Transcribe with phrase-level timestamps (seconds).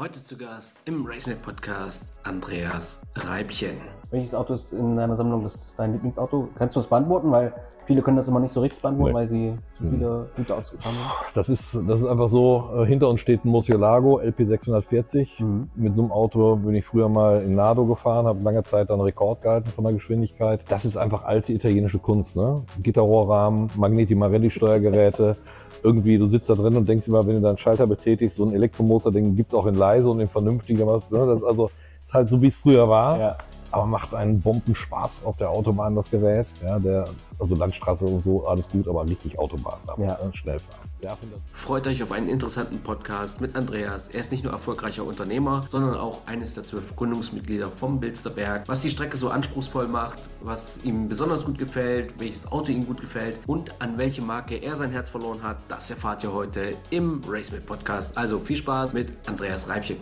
[0.00, 3.76] Heute zu Gast im RaceMate Podcast Andreas Reibchen.
[4.10, 6.48] Welches Auto ist in deiner Sammlung das, dein Lieblingsauto?
[6.56, 7.30] Kannst du das beantworten?
[7.30, 7.52] Weil
[7.84, 9.18] viele können das immer nicht so richtig beantworten, Nee.
[9.18, 9.90] weil sie zu Mhm.
[9.90, 11.26] viele gute Autos gefahren haben.
[11.34, 15.38] Das ist, das ist einfach so, äh, hinter uns steht ein Murcielago LP640.
[15.38, 15.68] Mhm.
[15.74, 19.02] Mit so einem Auto bin ich früher mal in Nado gefahren, habe lange Zeit dann
[19.02, 20.62] Rekord gehalten von der Geschwindigkeit.
[20.70, 22.36] Das ist einfach alte italienische Kunst.
[22.36, 22.62] Ne?
[22.82, 25.36] Gitterrohrrahmen, Magneti Marelli Steuergeräte.
[25.82, 28.52] Irgendwie, du sitzt da drin und denkst immer, wenn du deinen Schalter betätigst, so ein
[28.52, 30.84] Elektromotor, den gibt's auch in leise und in vernünftiger.
[30.84, 31.00] Ne?
[31.10, 31.70] Das ist also
[32.04, 33.18] ist halt so, wie es früher war.
[33.18, 33.38] Ja.
[33.72, 36.46] Aber macht einen Bombenspaß auf der Autobahn, das Gerät.
[36.62, 37.04] Ja, der,
[37.38, 39.78] also Landstraße und so, alles gut, aber richtig Autobahn.
[39.86, 40.18] damit, Ja.
[40.24, 40.30] ne?
[40.34, 40.80] Schnell fahren.
[41.02, 41.16] Ja,
[41.54, 44.08] Freut euch auf einen interessanten Podcast mit Andreas.
[44.08, 48.68] Er ist nicht nur erfolgreicher Unternehmer, sondern auch eines der zwölf Gründungsmitglieder vom Bilsterberg.
[48.68, 53.00] Was die Strecke so anspruchsvoll macht, was ihm besonders gut gefällt, welches Auto ihm gut
[53.00, 57.22] gefällt und an welche Marke er sein Herz verloren hat, das erfahrt ihr heute im
[57.26, 58.18] RaceMate Podcast.
[58.18, 59.96] Also viel Spaß mit Andreas Reibchen.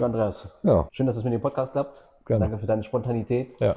[0.00, 2.02] Andreas, Ja, schön, dass es mit dem Podcast klappt.
[2.30, 2.44] Gerne.
[2.44, 3.58] Danke für deine Spontanität.
[3.60, 3.74] ja.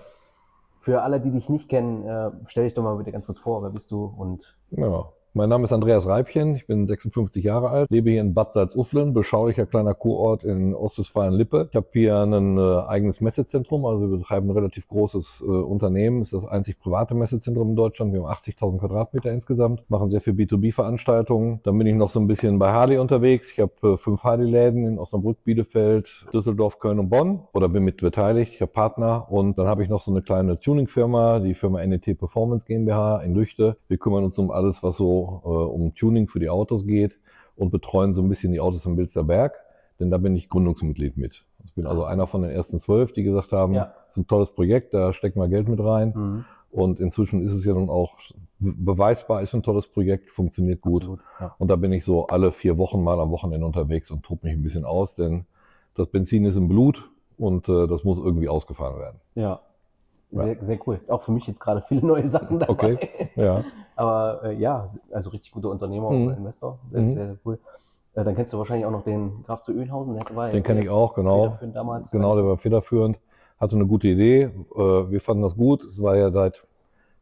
[0.82, 3.64] Für alle, die dich nicht kennen, äh, stell dich doch mal bitte ganz kurz vor.
[3.64, 4.14] Wer bist du?
[4.18, 5.06] Und Ja.
[5.36, 9.16] Mein Name ist Andreas Reibchen, ich bin 56 Jahre alt, lebe hier in Bad Salzuflen,
[9.16, 11.70] beschaulicher kleiner Kurort in Ostwestfalen-Lippe.
[11.72, 16.22] Ich habe hier ein äh, eigenes Messezentrum, also wir betreiben ein relativ großes äh, Unternehmen,
[16.22, 18.14] ist das einzig private Messezentrum in Deutschland.
[18.14, 21.62] Wir haben 80.000 Quadratmeter insgesamt, machen sehr viel B2B-Veranstaltungen.
[21.64, 23.52] Dann bin ich noch so ein bisschen bei Harley unterwegs.
[23.54, 27.98] Ich habe äh, fünf Harley-Läden in Osnabrück, Bielefeld, Düsseldorf, Köln und Bonn oder bin mit
[27.98, 28.54] beteiligt.
[28.54, 32.20] Ich habe Partner und dann habe ich noch so eine kleine Tuning-Firma, die Firma NET
[32.20, 33.78] Performance GmbH in Lüchte.
[33.88, 37.16] Wir kümmern uns um alles, was so äh, um Tuning für die Autos geht
[37.56, 39.54] und betreuen so ein bisschen die Autos am Bilsterberg,
[40.00, 41.46] denn da bin ich Gründungsmitglied mit.
[41.66, 43.94] Ich bin also einer von den ersten zwölf, die gesagt haben, Ja.
[44.10, 46.14] ist ein tolles Projekt, da stecken wir Geld mit rein.
[46.16, 46.46] Mhm.
[46.72, 48.18] Und inzwischen ist es ja nun auch
[48.60, 51.04] be- beweisbar, ist ein tolles Projekt, funktioniert gut.
[51.04, 51.56] Absolut, Ja.
[51.60, 54.54] Und da bin ich so alle vier Wochen mal am Wochenende unterwegs und tob mich
[54.54, 55.46] ein bisschen aus, denn
[55.94, 59.20] das Benzin ist im Blut und äh, das muss irgendwie ausgefahren werden.
[59.36, 59.60] ja.
[60.36, 61.00] Sehr, sehr cool.
[61.10, 62.74] Auch für mich jetzt gerade viele neue Sachen dabei.
[62.74, 62.98] Okay.
[63.36, 63.64] Ja,
[63.96, 66.28] Aber äh, ja, also richtig guter Unternehmer Mhm.
[66.28, 66.80] und Investor.
[66.92, 67.14] Sehr, Mhm.
[67.14, 67.60] sehr, sehr cool.
[68.16, 70.16] Äh, dann kennst du wahrscheinlich auch noch den Graf zu Öhnhausen.
[70.16, 71.44] Der war ja den kenne ich auch, genau.
[71.44, 72.12] federführend damals.
[72.12, 73.18] Genau, der war federführend,
[73.60, 74.44] hatte eine gute Idee.
[74.44, 75.84] Äh, wir fanden das gut.
[75.84, 76.64] Es war ja seit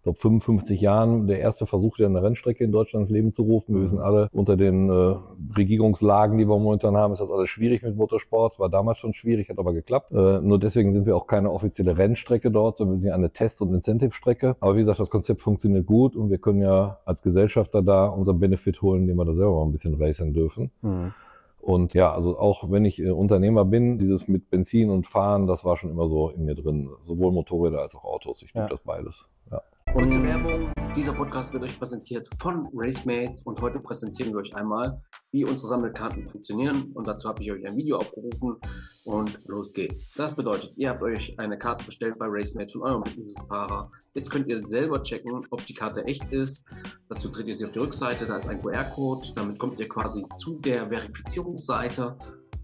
[0.02, 3.44] ich glaube, 55 Jahren der erste Versuch, der eine Rennstrecke in Deutschland ins Leben zu
[3.44, 3.76] rufen.
[3.76, 3.84] Wir Mhm.
[3.84, 5.16] wissen alle, unter den äh,
[5.56, 8.58] Regierungslagen, die wir momentan haben, ist das alles schwierig mit Motorsport.
[8.58, 10.12] War damals schon schwierig, hat aber geklappt.
[10.12, 13.30] Äh, nur deswegen sind wir auch keine offizielle Rennstrecke dort, sondern wir sind ja eine
[13.30, 14.56] Test- und Incentive-Strecke.
[14.60, 18.40] Aber wie gesagt, das Konzept funktioniert gut und wir können ja als Gesellschafter da unseren
[18.40, 20.72] Benefit holen, indem wir da selber mal ein bisschen racen dürfen.
[20.82, 21.14] Mhm.
[21.60, 25.64] Und ja, also auch wenn ich äh, Unternehmer bin, dieses mit Benzin und Fahren, das
[25.64, 26.90] war schon immer so in mir drin.
[27.02, 28.42] Sowohl Motorräder als auch Autos.
[28.42, 28.68] Ich liebe Ja.
[28.70, 29.30] das beides.
[29.92, 29.98] Ja.
[29.98, 30.72] Kurze Werbung.
[30.96, 35.68] Dieser Podcast wird euch präsentiert von Racemates und heute präsentieren wir euch einmal, wie unsere
[35.68, 38.56] Sammelkarten funktionieren und dazu habe ich euch ein Video aufgerufen
[39.06, 40.12] und los geht's.
[40.16, 43.04] Das bedeutet, ihr habt euch eine Karte bestellt bei Racemates von eurem
[43.48, 43.92] Fahrer.
[44.14, 46.66] Jetzt könnt ihr selber checken, ob die Karte echt ist.
[47.10, 49.28] Dazu dreht ihr sie auf die Rückseite, da ist ein QR-Code.
[49.36, 52.18] Damit kommt ihr quasi zu der Verifizierungsseite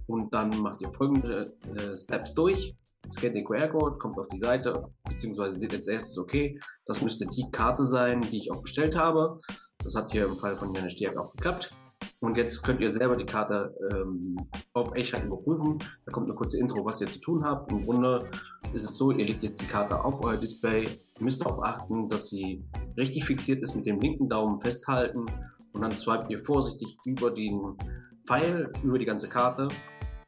[0.08, 1.46] und dann macht ihr folgende
[1.76, 2.76] äh, Steps durch.
[3.12, 7.50] Scannt den QR-Code, kommt auf die Seite, beziehungsweise seht als erstes, okay, das müsste die
[7.52, 9.40] Karte sein, die ich auch bestellt habe.
[9.84, 11.72] Das hat hier im Fall von Janne Stiak auch geklappt.
[12.20, 14.38] Und jetzt könnt ihr selber die Karte ähm,
[14.74, 15.78] auf Echtheit überprüfen.
[16.06, 17.72] Da kommt eine kurze Intro, was ihr zu tun habt.
[17.72, 18.30] Im Grunde
[18.74, 20.84] ist es so, ihr legt jetzt die Karte auf euer Display.
[20.84, 22.66] Ihr müsst darauf achten, dass sie
[22.98, 25.26] richtig fixiert ist, mit dem linken Daumen festhalten.
[25.74, 27.78] Und dann swipet ihr vorsichtig über den
[28.26, 29.68] Pfeil, über die ganze Karte.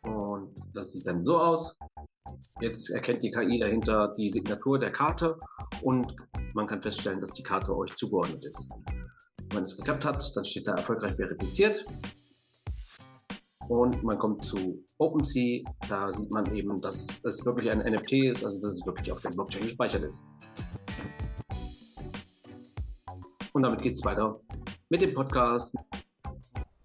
[0.03, 1.77] Und das sieht dann so aus.
[2.61, 5.37] Jetzt erkennt die KI dahinter die Signatur der Karte
[5.81, 6.15] und
[6.53, 8.69] man kann feststellen, dass die Karte euch zugeordnet ist.
[9.53, 11.85] Wenn es geklappt hat, dann steht da erfolgreich verifiziert.
[13.67, 18.43] Und man kommt zu OpenSea, da sieht man eben, dass es wirklich ein NFT ist,
[18.43, 20.27] also dass es wirklich auf der Blockchain gespeichert ist.
[23.53, 24.39] Und damit geht es weiter
[24.89, 25.75] mit dem Podcast.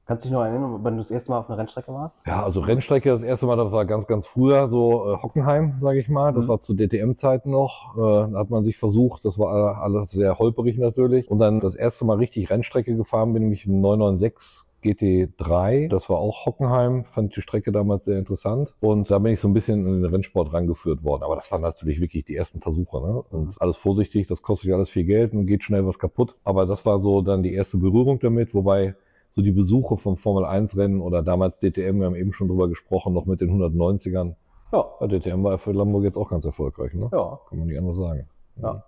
[0.07, 2.21] Kannst du dich noch erinnern, wenn du das erste Mal auf einer Rennstrecke warst?
[2.27, 5.99] Ja, also Rennstrecke, das erste Mal, das war ganz, ganz früher, so äh, Hockenheim, sage
[5.99, 6.33] ich mal.
[6.35, 6.49] Das Mhm.
[6.49, 7.97] war zu DTM-Zeiten noch.
[7.97, 11.31] Äh, da hat man sich versucht, das war alles sehr holperig natürlich.
[11.31, 15.89] Und dann das erste Mal richtig Rennstrecke gefahren bin ich im 996 GT3.
[15.89, 18.75] Das war auch Hockenheim, fand die Strecke damals sehr interessant.
[18.81, 21.23] Und da bin ich so ein bisschen in den Rennsport rangeführt worden.
[21.23, 23.00] Aber das waren natürlich wirklich die ersten Versuche.
[23.00, 23.23] Ne?
[23.31, 26.37] Und alles vorsichtig, das kostet ja alles viel Geld und geht schnell was kaputt.
[26.45, 28.95] Aber das war so dann die erste Berührung damit, wobei
[29.35, 32.69] so die Besuche vom Formel 1 Rennen oder damals DTM, wir haben eben schon drüber
[32.69, 34.37] gesprochen, noch mit den 190ern.
[34.73, 34.85] Ja.
[35.01, 37.09] Ja, DTM war für Lambo jetzt auch ganz erfolgreich, ne?
[37.13, 37.41] Ja.
[37.49, 38.29] Kann man nicht anders sagen.
[38.57, 38.85] Ja.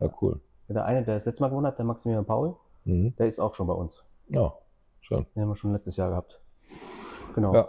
[0.00, 0.40] Ja, cool.
[0.68, 3.14] Der eine, der das letzte Mal gewonnen hat, der Maximilian Paul, Mhm.
[3.16, 4.02] der ist auch schon bei uns.
[4.28, 4.54] Ja,
[5.00, 5.26] schön.
[5.34, 6.40] Den haben wir schon letztes Jahr gehabt.
[7.34, 7.54] Genau.
[7.54, 7.68] Ja.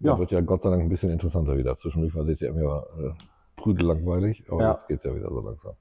[0.00, 0.18] Ja.
[0.18, 1.76] wird ja Gott sei Dank ein bisschen interessanter wieder.
[1.76, 3.12] Zwischendurch war DTM ja äh,
[3.56, 4.72] prügellangweilig, aber Ja.
[4.72, 5.74] jetzt geht's ja wieder so langsam.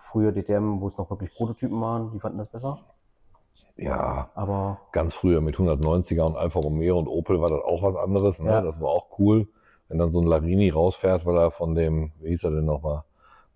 [0.00, 2.78] Früher DTM, wo es noch wirklich Prototypen waren, die fanden das besser.
[3.78, 7.94] Ja, Aber ganz früher mit 190er und Alfa Romeo und Opel war das auch was
[7.96, 8.40] anderes.
[8.40, 8.50] Ne?
[8.50, 8.60] Ja.
[8.60, 9.46] Das war auch cool.
[9.88, 13.04] Wenn dann so ein Larini rausfährt, weil er von dem, wie hieß er denn nochmal,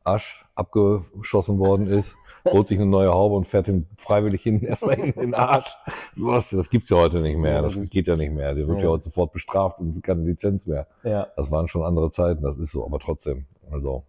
[0.04, 2.16] Asch abgeschossen worden ist,
[2.48, 5.76] holt sich eine neue Haube und fährt ihn freiwillig hinten erstmal in den Arsch.
[6.16, 7.60] Was, das gibt's ja heute nicht mehr.
[7.62, 8.54] Das geht ja nicht mehr.
[8.54, 8.84] Der wird Ja.
[8.84, 10.86] ja heute sofort bestraft und keine Lizenz mehr.
[11.02, 13.46] ja, Das waren schon andere Zeiten, das ist so, aber trotzdem.
[13.70, 14.04] Also,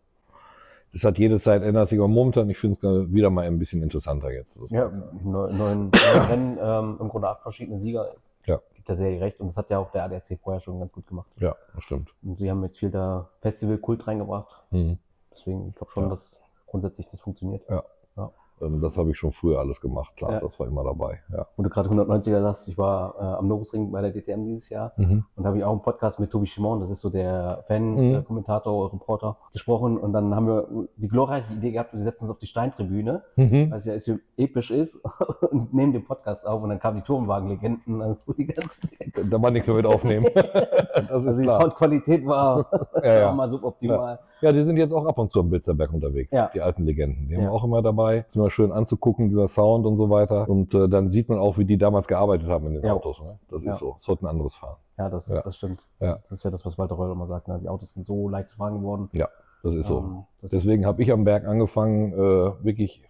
[0.94, 3.82] das hat jede Zeit ändert sich, aber momentan, ich finde es wieder mal ein bisschen
[3.84, 4.60] interessanter jetzt.
[4.70, 4.90] ja,
[5.24, 5.92] neun, neun
[6.30, 8.12] Rennen, ähm, im Grunde acht verschiedene Sieger.
[8.46, 8.60] Ja.
[8.76, 11.08] Gibt der Serie recht und das hat ja auch der ADAC vorher schon ganz gut
[11.08, 11.28] gemacht.
[11.38, 12.10] ja das stimmt.
[12.24, 14.64] Und sie haben jetzt viel da Festival-Kult reingebracht.
[14.72, 14.98] Mhm.
[15.32, 16.10] Deswegen, ich glaube schon, Ja.
[16.10, 17.64] dass grundsätzlich das funktioniert.
[17.70, 17.82] Ähm,
[18.60, 20.40] Das habe ich schon früher alles gemacht, klar, Ja.
[20.40, 21.20] das war immer dabei.
[21.32, 21.48] Ja.
[21.58, 24.94] Und du gerade 190er sagst, ich war äh, am Nobelring bei der DTM dieses Jahr
[24.96, 25.26] Mhm.
[25.36, 28.16] und habe ich auch einen Podcast mit Tobi Schimon, das ist so der Mhm.
[28.16, 32.32] äh, Kommentator, Reporter, gesprochen und dann haben wir die glorreiche Idee gehabt, wir setzen uns
[32.32, 33.72] auf die Steintribüne, Mhm.
[33.72, 34.96] weil es ja so episch ist
[35.52, 38.90] und nehmen den Podcast auf und dann kamen die Turmwagenlegenden, also die ganzen,
[39.30, 40.28] Da war nichts mehr mit aufnehmen.
[40.36, 41.48] das ist also die.
[41.50, 42.66] Soundqualität war,
[42.96, 43.32] Ja, war ja.
[43.34, 44.14] mal suboptimal.
[44.14, 44.20] ja,
[44.52, 46.50] die sind jetzt auch ab und zu am Bilzerberg unterwegs, Ja.
[46.54, 47.28] die alten Legenden.
[47.30, 47.50] Die haben Ja.
[47.50, 48.26] wir auch immer dabei.
[48.28, 50.50] Ist immer schön anzugucken, dieser Sound und so weiter.
[50.50, 52.94] Und äh, dann sieht man auch, wie die damals gearbeitet haben in den Ja.
[52.94, 53.22] Autos.
[53.22, 53.38] Ne?
[53.50, 53.72] Das Ja.
[53.72, 53.94] ist so.
[53.98, 54.76] Es sollte ein anderes fahren.
[54.98, 55.42] Ja, das, Ja.
[55.42, 55.82] das stimmt.
[56.00, 56.18] Ja.
[56.22, 57.60] Das ist ja das, was Walter Röll immer sagt, ne?
[57.62, 59.10] die Autos sind so leicht zu fahren geworden.
[59.64, 60.00] Das ist so.
[60.00, 62.18] Ähm, das- Deswegen habe ich am Berg angefangen, äh,
[62.66, 63.02] wirklich,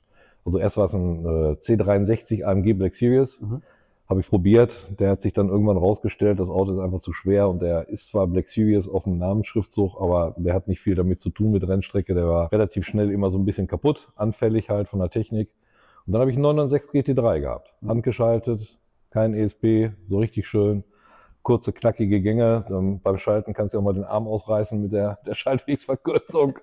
[0.46, 3.64] also erst war es ein äh, C63 AMG Black Series, Mhm.
[4.10, 4.74] Habe ich probiert.
[5.00, 8.08] Der hat sich dann irgendwann rausgestellt, das Auto ist einfach zu schwer und der ist
[8.08, 11.68] zwar Black Series auf dem Namensschriftzug, aber der hat nicht viel damit zu tun mit
[11.68, 12.14] Rennstrecke.
[12.14, 15.50] Der war relativ schnell immer so ein bisschen kaputt, anfällig halt von der Technik.
[16.06, 17.90] Und dann habe ich einen 996 GT3 gehabt, Mhm.
[17.90, 18.78] handgeschaltet,
[19.10, 20.84] kein ESP, so richtig schön.
[21.44, 22.66] Kurze, knackige Gänge.
[22.70, 26.58] Ähm, beim Schalten kannst du auch mal den Arm ausreißen mit der, der Schaltwegsverkürzung.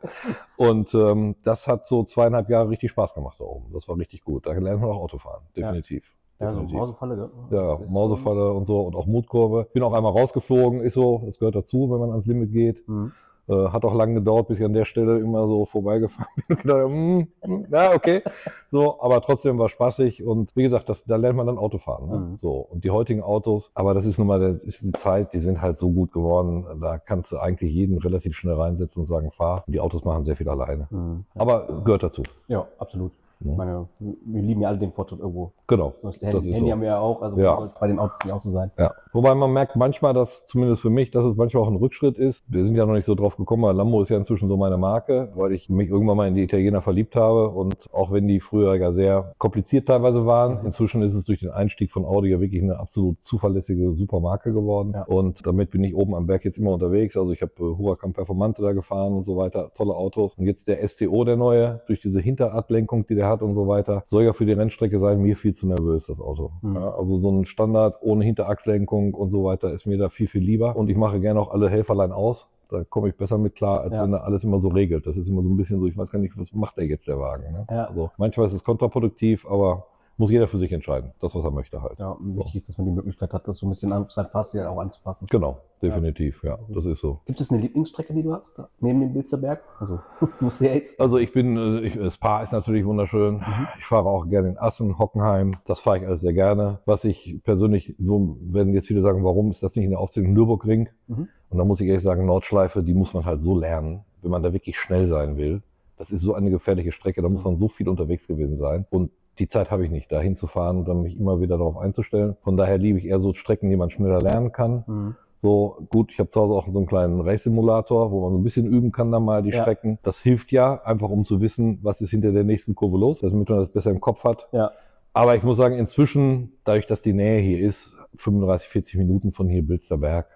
[0.56, 3.72] Und ähm, das hat so zweieinhalb Jahre richtig Spaß gemacht da oben.
[3.72, 4.46] Das war richtig gut.
[4.46, 6.04] Da lernt man auch Autofahren, definitiv.
[6.04, 6.78] ja, so definitiv.
[6.78, 7.30] Mausefalle.
[7.50, 9.68] Ja, Mausefalle und so und auch Mutkurve.
[9.72, 12.88] Bin auch einmal rausgeflogen, ist so, das gehört dazu, wenn man ans Limit geht.
[12.88, 13.12] Mhm.
[13.48, 16.56] Äh, hat auch lange gedauert, bis ich an der Stelle immer so vorbeigefahren bin.
[16.58, 18.22] gedacht, hm, hm, ja, okay.
[18.70, 22.08] So, aber trotzdem war spaßig und wie gesagt, das, da lernt man dann Autofahren.
[22.08, 22.16] Ne?
[22.16, 22.38] Mhm.
[22.38, 25.40] So, und die heutigen Autos, aber das ist nun mal das ist die Zeit, die
[25.40, 29.32] sind halt so gut geworden, da kannst du eigentlich jeden relativ schnell reinsetzen und sagen,
[29.32, 29.64] fahr.
[29.66, 30.86] Und die Autos machen sehr viel alleine.
[30.90, 31.24] Mhm.
[31.34, 31.40] Ja.
[31.40, 32.22] Aber gehört dazu.
[32.46, 33.10] ja, absolut.
[33.42, 33.54] Ich Ne?
[33.56, 35.52] meine, wir lieben ja alle den Fortschritt irgendwo.
[35.66, 35.94] Genau.
[35.96, 36.72] So ist der Handy, Das ist Handy so.
[36.72, 37.56] haben wir ja auch, also Ja.
[37.56, 38.70] soll es bei den Autos nicht auch so sein.
[38.78, 38.92] Ja.
[39.14, 42.44] Wobei man merkt manchmal, dass zumindest für mich, dass es manchmal auch ein Rückschritt ist.
[42.48, 44.76] Wir sind ja noch nicht so drauf gekommen, weil Lambo ist ja inzwischen so meine
[44.76, 48.40] Marke, weil ich mich irgendwann mal in die Italiener verliebt habe und auch wenn die
[48.40, 52.40] früher ja sehr kompliziert teilweise waren, inzwischen ist es durch den Einstieg von Audi ja
[52.40, 55.04] wirklich eine absolut zuverlässige Supermarke geworden Ja.
[55.04, 57.16] und damit bin ich oben am Berg jetzt immer unterwegs.
[57.16, 60.68] Also ich habe äh, Huracan Performante da gefahren und so weiter, tolle Autos und jetzt
[60.68, 64.34] der STO, der neue, durch diese Hinterradlenkung, die der hat und so weiter, soll ja
[64.34, 66.50] für die Rennstrecke sein, mir viel zu nervös, das Auto.
[66.60, 66.74] Mhm.
[66.74, 70.42] Ja, also so ein Standard ohne Hinterachslenkung und so weiter ist mir da viel, viel
[70.42, 70.76] lieber.
[70.76, 72.50] Und ich mache gerne auch alle Helferlein aus.
[72.68, 74.02] Da komme ich besser mit klar, als Ja.
[74.02, 75.06] wenn er alles immer so regelt.
[75.06, 77.08] Das ist immer so ein bisschen so, ich weiß gar nicht, was macht der jetzt,
[77.08, 77.52] der Wagen.
[77.52, 77.66] Ne?
[77.70, 77.86] Ja.
[77.86, 79.86] Also manchmal ist es kontraproduktiv, aber
[80.20, 81.12] muss jeder für sich entscheiden.
[81.20, 81.98] Das, was er möchte halt.
[81.98, 84.66] Ja, wichtig ist, dass man die Möglichkeit hat, das so ein bisschen an sein Fahrstil
[84.66, 85.26] auch anzupassen.
[85.30, 86.58] Genau, definitiv, ja.
[86.68, 87.20] Das ist so.
[87.24, 89.62] Gibt es eine Lieblingsstrecke, die du hast, da, neben dem Bilzerberg?
[89.78, 90.00] Also,
[90.40, 91.00] muss ja jetzt.
[91.00, 93.36] Also ich bin, äh, ich, Spa ist natürlich wunderschön.
[93.36, 93.68] Mhm.
[93.78, 95.56] Ich fahre auch gerne in Assen, Hockenheim.
[95.64, 96.80] Das fahre ich alles sehr gerne.
[96.84, 100.34] Was ich persönlich, so werden jetzt viele sagen, warum ist das nicht in der Aufzählung
[100.34, 100.90] Nürburgring?
[101.08, 101.28] Mhm.
[101.48, 104.42] Und da muss ich ehrlich sagen, Nordschleife, die muss man halt so lernen, wenn man
[104.42, 105.62] da wirklich schnell sein will.
[105.96, 108.84] Das ist so eine gefährliche Strecke, da muss man so viel unterwegs gewesen sein.
[108.90, 112.36] Und die Zeit habe ich nicht, da hinzufahren und dann mich immer wieder darauf einzustellen.
[112.42, 114.84] Von daher liebe ich eher so Strecken, die man schneller lernen kann.
[114.86, 115.16] Mhm.
[115.42, 118.44] So, gut, ich habe zu Hause auch so einen kleinen Race-Simulator, wo man so ein
[118.44, 119.62] bisschen üben kann dann mal die Ja.
[119.62, 119.98] Strecken.
[120.02, 123.48] Das hilft ja, einfach um zu wissen, was ist hinter der nächsten Kurve los, damit
[123.48, 124.48] man das besser im Kopf hat.
[124.52, 124.72] Ja.
[125.14, 129.48] Aber ich muss sagen, inzwischen, dadurch, dass die Nähe hier ist, 35, 40 Minuten von
[129.48, 130.26] hier Bilsterberg,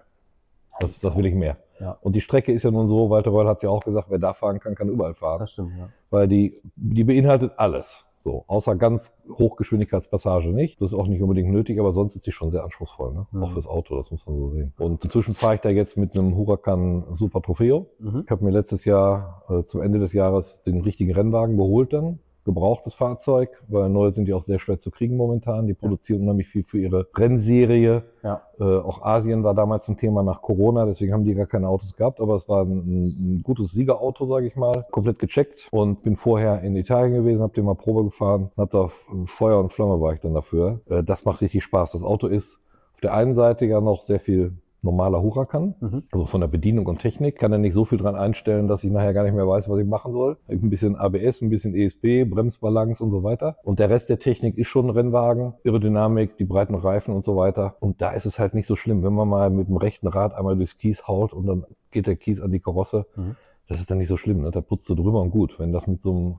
[0.79, 1.57] das, das will ich mehr.
[1.79, 1.97] Ja.
[2.01, 4.19] Und die Strecke ist ja nun so, Walter Reul hat es ja auch gesagt, wer
[4.19, 5.39] da fahren kann, kann überall fahren.
[5.39, 5.89] Das stimmt, ja.
[6.09, 8.05] Weil die, die beinhaltet alles.
[8.25, 10.81] So, außer ganz Hochgeschwindigkeitspassage nicht.
[10.81, 13.27] Das ist auch nicht unbedingt nötig, aber sonst ist die schon sehr anspruchsvoll, ne?
[13.29, 13.43] Mhm.
[13.43, 14.73] Auch fürs Auto, das muss man so sehen.
[14.79, 17.85] Und inzwischen fahre ich da jetzt mit einem Huracan Super Trofeo.
[17.99, 18.23] Mhm.
[18.25, 22.17] Ich habe mir letztes Jahr, äh, zum Ende des Jahres, den richtigen Rennwagen geholt dann.
[22.45, 25.65] Gebrauchtes Fahrzeug, weil neue sind die auch sehr schwer zu kriegen momentan.
[25.65, 28.03] Die produzieren unheimlich viel für ihre Rennserie.
[28.21, 28.43] Ja.
[28.59, 31.95] Äh, auch Asien war damals ein Thema nach Corona, deswegen haben die gar keine Autos
[31.95, 34.85] gehabt, aber es war ein, ein gutes Siegerauto, sage ich mal.
[34.91, 38.77] Komplett gecheckt und bin vorher in Italien gewesen, habe den mal Probe gefahren, habe da
[38.81, 40.81] auf Feuer und Flamme war ich dann dafür.
[40.87, 41.93] Äh, das macht richtig Spaß.
[41.93, 42.59] Das Auto ist
[42.93, 44.53] auf der einen Seite ja noch sehr viel
[44.85, 45.75] normaler Huracan.
[45.81, 46.03] Mhm.
[46.11, 48.91] Also von der Bedienung und Technik kann er nicht so viel dran einstellen, dass ich
[48.91, 50.37] nachher gar nicht mehr weiß, was ich machen soll.
[50.47, 53.57] Ein bisschen ABS, ein bisschen ESP, Bremsbalance und so weiter.
[53.63, 57.35] Und der Rest der Technik ist schon ein Rennwagen, Aerodynamik, die breiten Reifen und so
[57.35, 57.75] weiter.
[57.81, 60.33] Und da ist es halt nicht so schlimm, wenn man mal mit dem rechten Rad
[60.33, 63.05] einmal durchs Kies haut und dann geht der Kies an die Karosse.
[63.15, 63.35] Mhm.
[63.67, 64.51] Das ist dann nicht so schlimm, ne?
[64.51, 65.59] Da putzt du drüber und gut.
[65.59, 66.35] Wenn das mit so einem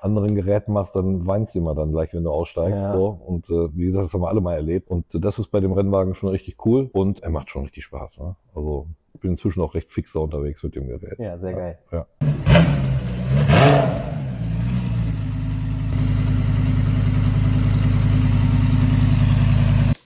[0.00, 2.78] anderen Gerät machst, dann weinst du immer dann gleich, wenn du aussteigst.
[2.78, 2.92] Ja.
[2.92, 3.20] So.
[3.26, 4.90] Und äh, wie gesagt, das haben wir alle mal erlebt.
[4.90, 7.84] Und äh, das ist bei dem Rennwagen schon richtig cool und er macht schon richtig
[7.84, 8.18] Spaß.
[8.18, 8.36] Ne?
[8.54, 11.18] Also ich bin inzwischen auch recht fixer unterwegs mit dem Gerät.
[11.18, 11.78] Ja, sehr geil.
[11.92, 12.06] Ja.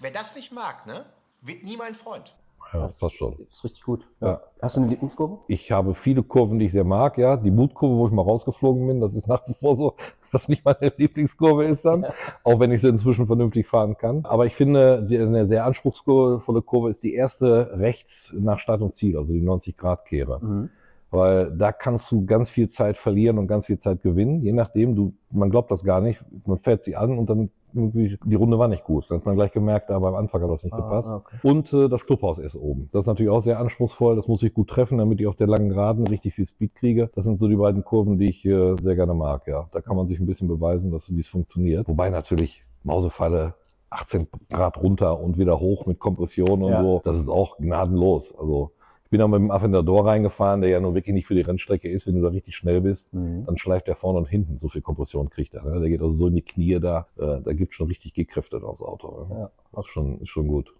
[0.01, 1.07] Wer das nicht mag, ne,
[1.41, 2.35] wird nie mein Freund.
[2.75, 3.35] Ja, das passt schon.
[3.51, 4.07] Ist richtig gut.
[4.21, 4.41] Ja.
[4.61, 5.39] Hast du eine Lieblingskurve?
[5.49, 7.17] Ich habe viele Kurven, die ich sehr mag.
[7.19, 9.95] Ja, die Mutkurve, wo ich mal rausgeflogen bin, das ist nach wie vor so,
[10.33, 12.13] dass nicht meine Lieblingskurve ist dann, Ja.
[12.43, 14.25] auch wenn ich sie inzwischen vernünftig fahren kann.
[14.25, 18.95] Aber ich finde, die, eine sehr anspruchsvolle Kurve ist die erste rechts nach Start und
[18.95, 20.41] Ziel, also die 90-Grad-Kehre.
[20.45, 20.71] Mhm.
[21.11, 24.97] Weil da kannst du ganz viel Zeit verlieren und ganz viel Zeit gewinnen, je nachdem.
[24.97, 26.25] Du, man glaubt das gar nicht.
[26.45, 29.07] Man fährt sie an und dann irgendwie, die Runde war nicht gut.
[29.09, 31.11] Dann hat man gleich gemerkt, da beim Anfang hat das nicht Ah, gepasst.
[31.13, 31.37] okay.
[31.43, 32.89] Und äh, das Clubhaus ist oben.
[32.93, 34.17] Das ist natürlich auch sehr anspruchsvoll.
[34.17, 37.11] Das muss ich gut treffen, damit ich auf der langen Geraden richtig viel Speed kriege.
[37.15, 39.47] Das sind so die beiden Kurven, die ich äh, sehr gerne mag.
[39.47, 41.89] Ja, da kann man sich ein bisschen beweisen, dass wie es funktioniert.
[41.89, 43.55] Wobei natürlich Mausefalle
[43.91, 46.83] 18 Grad runter und wieder hoch mit Kompression und Ja.
[46.83, 47.01] so.
[47.05, 48.35] Das ist auch gnadenlos.
[48.39, 48.73] Also
[49.15, 52.05] bin auch mit dem Aventador reingefahren, der ja nur wirklich nicht für die Rennstrecke ist.
[52.09, 53.45] Wenn du da richtig schnell bist, Mhm.
[53.47, 54.59] dann schleift der vorne und hinten.
[54.59, 55.63] So viel Kompression kriegt er.
[55.65, 55.79] Ne?
[55.79, 57.07] Der geht also so in die Knie da.
[57.17, 59.27] Äh, da gibt schon richtig G-Kräfte aufs Auto.
[59.31, 59.39] Ne?
[59.39, 59.51] Ja.
[59.73, 60.75] Das ist schon, ist schon gut.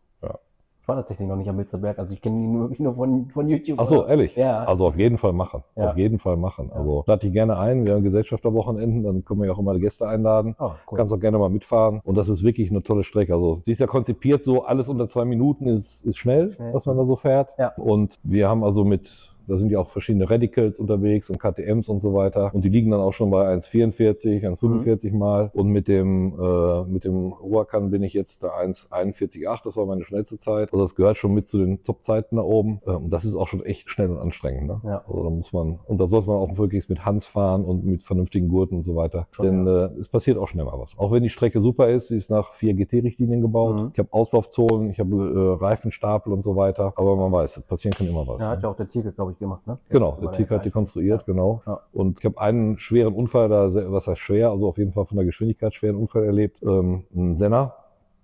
[0.85, 3.49] Ich war tatsächlich noch nicht am Bilzerberg, also ich kenne ihn wirklich nur von, von
[3.49, 3.79] YouTube.
[3.81, 4.11] Ach so, oder?
[4.11, 4.37] ehrlich?
[4.37, 4.65] Ja.
[4.65, 5.63] Also auf jeden Fall machen.
[5.77, 5.89] Ja.
[5.89, 6.69] Auf jeden Fall machen.
[6.69, 6.79] Ja.
[6.79, 7.87] Also lade dich gerne ein.
[7.87, 10.55] Wir haben Gesellschafterwochenenden, dann können wir ja auch immer die Gäste einladen.
[10.59, 10.99] Oh, cool.
[10.99, 12.03] Kannst auch gerne mal mitfahren.
[12.05, 13.33] Und das ist wirklich eine tolle Strecke.
[13.33, 16.75] Also sie ist ja konzipiert so, alles unter zwei Minuten ist, ist schnell, Schnell.
[16.75, 17.49] was man da so fährt.
[17.59, 17.73] Ja.
[17.77, 22.01] Und wir haben also mit, da sind ja auch verschiedene Radicals unterwegs und KTMs und
[22.01, 22.51] so weiter.
[22.55, 25.19] Und die liegen dann auch schon bei 1,44, 1,45 Mhm.
[25.19, 25.51] mal.
[25.55, 29.65] Und mit dem, äh, mit dem Huracan bin ich jetzt da 1,41,8.
[29.65, 30.73] Das war meine schnellste Zeit.
[30.73, 32.81] Also das gehört schon mit zu den Top-Zeiten da oben.
[32.87, 34.67] Äh, Und das ist auch schon echt schnell und anstrengend.
[34.69, 34.81] Ne?
[34.85, 35.05] Ja.
[35.07, 38.03] Also da muss man, und da sollte man auch wirklich mit Hans fahren und mit
[38.03, 39.27] vernünftigen Gurten und so weiter.
[39.31, 40.97] Schon, Denn äh, es passiert auch schnell mal was.
[40.99, 43.77] Auch wenn die Strecke super ist, sie ist nach vier GT-Richtlinien gebaut.
[43.77, 43.91] Mhm.
[43.93, 45.15] Ich habe Auslaufzonen, ich habe
[45.59, 46.93] äh, Reifenstapel und so weiter.
[46.97, 48.41] Aber man weiß, passieren kann immer was.
[48.41, 48.63] Ja, hat ne?
[48.65, 49.79] ja auch der Tiger, glaube ich, gemacht, ne?
[49.89, 51.63] Genau, der Tiger hat die konstruiert, genau.
[51.67, 51.81] Ja.
[51.93, 55.17] Und ich habe einen schweren Unfall, da, was heißt schwer, also auf jeden Fall von
[55.17, 56.63] der Geschwindigkeit schweren Unfall erlebt.
[56.63, 57.75] Ähm, ein Senna,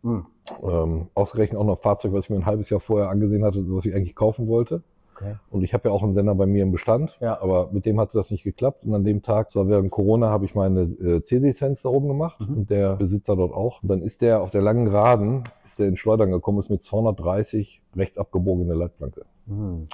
[0.02, 0.26] Mhm.
[0.62, 3.62] ähm, ausgerechnet auch noch ein Fahrzeug, was ich mir ein halbes Jahr vorher angesehen hatte,
[3.69, 4.83] was ich eigentlich kaufen wollte.
[5.14, 5.35] Okay.
[5.50, 7.38] Und ich habe ja auch einen Sender bei mir im Bestand, Ja.
[7.43, 8.87] aber mit dem hatte das nicht geklappt.
[8.87, 12.40] Und an dem Tag, zwar während Corona, habe ich meine äh, C-Lizenz da oben gemacht
[12.40, 12.57] Mhm.
[12.57, 13.83] und der Besitzer dort auch.
[13.83, 16.83] Und dann ist der auf der langen Geraden, ist der in Schleudern gekommen, ist mit
[16.83, 19.26] 230 rechts abgebogen in der Leitplanke.
[19.45, 19.88] Mhm.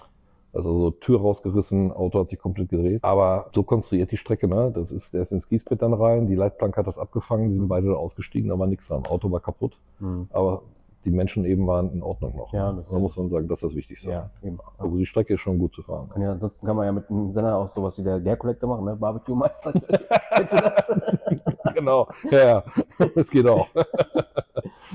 [0.56, 3.04] Also so Tür rausgerissen, Auto hat sich komplett gedreht.
[3.04, 4.72] Aber so konstruiert die Strecke, ne?
[4.74, 7.68] Das ist, der ist ins Kiesbett dann rein, die Leitplanke hat das abgefangen, die sind
[7.68, 9.04] beide da ausgestiegen, da war nichts dran.
[9.06, 10.28] Auto war kaputt, Mhm.
[10.32, 10.62] aber
[11.06, 12.52] die Menschen eben waren in Ordnung noch.
[12.52, 12.82] Ja, ne?
[12.90, 14.10] da muss man sagen, das ist das Wichtigste.
[14.10, 14.58] Ja, eben.
[14.76, 16.10] Also die Strecke ist schon gut zu fahren.
[16.20, 18.84] Ja, ansonsten kann man ja mit einem Sender auch sowas wie der Gear Collector machen,
[18.84, 18.96] ne?
[18.96, 19.72] Barbecue-Meister.
[21.74, 22.64] Genau, ja, ja,
[23.14, 23.66] das geht auch.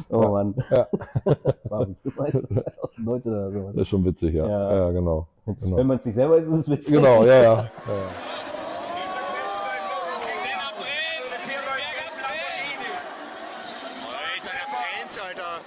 [0.09, 0.55] Oh Mann.
[0.75, 0.87] Ja.
[1.69, 3.73] Barbecue-Meister 2019 oder sowas.
[3.75, 4.47] Das ist schon witzig, ja.
[4.47, 4.75] Ja.
[4.75, 5.27] Ja, genau.
[5.45, 5.77] Wenn's- genau.
[5.77, 6.93] Wenn man es nicht selber ist, ist es witzig.
[6.95, 7.41] Genau, ja, ja.
[7.43, 7.69] ja, ja.
[13.21, 15.61] Alter, der brennt, Alter.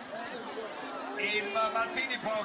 [1.19, 1.67] Immer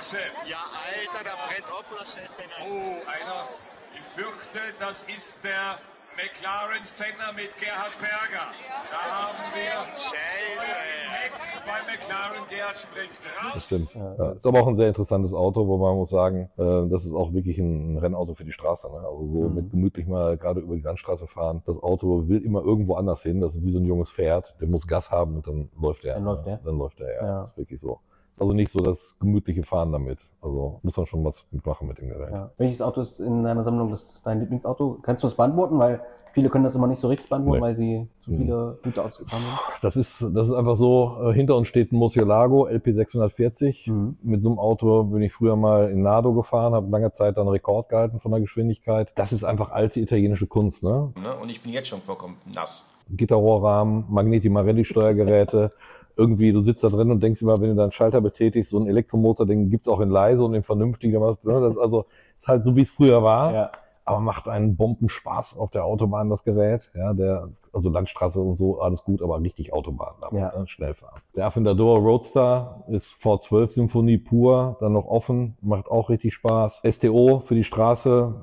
[0.10, 0.24] Porsche.
[0.50, 2.42] Ja, Alter, der brennt oder scheiße.
[2.66, 3.46] Oh, einer.
[3.94, 5.78] Ich fürchte, das ist der
[6.18, 8.50] McLaren Senna mit Gerhard Berger.
[8.92, 10.78] Da haben wir Scheiße.
[11.10, 11.32] Heck
[11.66, 12.48] bei McLaren.
[12.50, 13.52] Gerhard springt raus.
[13.54, 13.94] Das stimmt.
[13.94, 14.32] Ja.
[14.34, 17.32] Ist aber auch ein sehr interessantes Auto, wo man muss sagen, äh, das ist auch
[17.34, 18.90] wirklich ein Rennauto für die Straße.
[18.90, 18.98] Ne?
[18.98, 19.56] Also so Mhm.
[19.56, 21.62] mit gemütlich mal gerade über die Landstraße fahren.
[21.66, 23.42] Das Auto will immer irgendwo anders hin.
[23.42, 24.56] Das ist wie so ein junges Pferd.
[24.60, 26.16] Der muss Gas haben und dann läuft er.
[26.16, 26.58] Dann läuft er.
[26.58, 27.26] Dann läuft er, ja.
[27.26, 27.38] Ja.
[27.40, 28.00] Das ist wirklich so.
[28.40, 30.20] Also nicht so das gemütliche Fahren damit.
[30.42, 32.32] Also muss man schon was mitmachen mit dem Gerät.
[32.32, 32.52] Ja.
[32.58, 35.00] Welches Auto ist in deiner Sammlung das dein Lieblingsauto?
[35.02, 35.78] Kannst du das beantworten?
[35.80, 37.66] Weil viele können das immer nicht so richtig beantworten, Nee.
[37.66, 38.38] weil sie zu Mhm.
[38.38, 39.60] viele gute Autos gefahren sind.
[39.82, 43.88] Das ist, das ist einfach so, äh, hinter uns steht ein Murcielago LP 640.
[43.88, 44.18] Mhm.
[44.22, 47.48] Mit so einem Auto bin ich früher mal in Nado gefahren, habe lange Zeit dann
[47.48, 49.12] Rekord gehalten von der Geschwindigkeit.
[49.16, 51.12] Das ist einfach alte italienische Kunst, ne?
[51.22, 51.36] Ne?
[51.42, 52.90] Und ich bin jetzt schon vollkommen nass.
[53.10, 55.72] Gitterrohrrahmen, Magneti Marelli Steuergeräte.
[56.20, 58.88] Irgendwie, du sitzt da drin und denkst immer, wenn du deinen Schalter betätigst, so einen
[58.88, 61.14] Elektromotor, den gibt's auch in leise und in vernünftig.
[61.14, 61.30] ne?
[61.44, 62.06] Das ist also
[62.38, 63.54] ist halt so, wie es früher war.
[63.54, 63.72] Ja.
[64.06, 66.90] aber macht einen Bombenspaß auf der Autobahn, das Gerät.
[66.96, 70.58] Ja, der, also Landstraße und so, alles gut, aber richtig Autobahn, damit, Ja.
[70.60, 71.22] ne, schnell fahren.
[71.36, 76.82] Der Aventador Roadster ist V12 Symphonie pur, dann noch offen, macht auch richtig Spaß.
[76.90, 78.34] STO für die Straße,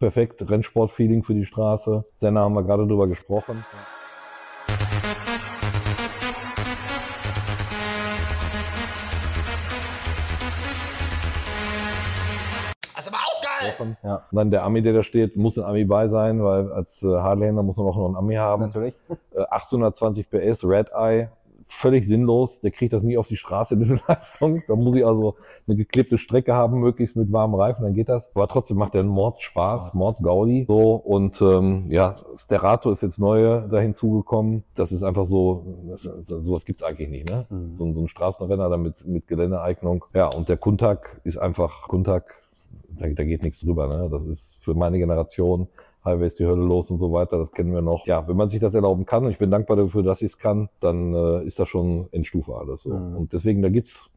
[0.00, 2.04] perfekt, Rennsport-Feeling für die Straße.
[2.16, 3.64] Senna haben wir gerade drüber gesprochen.
[3.70, 4.03] Das
[13.78, 13.96] geil.
[14.02, 17.02] Ja, Und dann der Ami, der da steht, muss ein Ami bei sein, weil als
[17.02, 17.06] äh,
[17.62, 18.62] muss man auch noch einen Ami haben.
[18.66, 18.94] natürlich.
[19.34, 21.28] Äh, 820 PS, Red Eye,
[21.64, 22.60] völlig sinnlos.
[22.60, 24.62] Der kriegt das nie auf die Straße, diese Leistung.
[24.68, 25.34] Da muss ich also
[25.66, 28.30] eine geklebte Strecke haben, möglichst mit warmen Reifen, dann geht das.
[28.36, 29.94] Aber trotzdem macht der einen Mordspaß, Spaß.
[29.94, 30.66] Mordsgaudi.
[30.68, 34.62] So, und ähm, ja, Sterato ist jetzt neu da hinzugekommen.
[34.76, 37.46] Das ist einfach so, das, so sowas gibt's eigentlich nicht, ne?
[37.50, 37.74] Mhm.
[37.76, 40.04] So, ein- so ein Straßenrenner da mit, mit Geländeeignung.
[40.14, 42.34] Ja, und der Kuntak ist einfach, Kuntak,
[42.88, 44.08] da, da geht nichts drüber, ne?
[44.10, 45.68] Das ist für meine Generation
[46.04, 48.06] Highway ist die Hölle los und so weiter, das kennen wir noch.
[48.06, 50.38] Ja, wenn man sich das erlauben kann, und ich bin dankbar dafür, dass ich es
[50.38, 52.90] kann, dann äh, ist das schon Endstufe alles so.
[52.90, 53.16] Mhm.
[53.16, 54.10] Und deswegen, da gibt's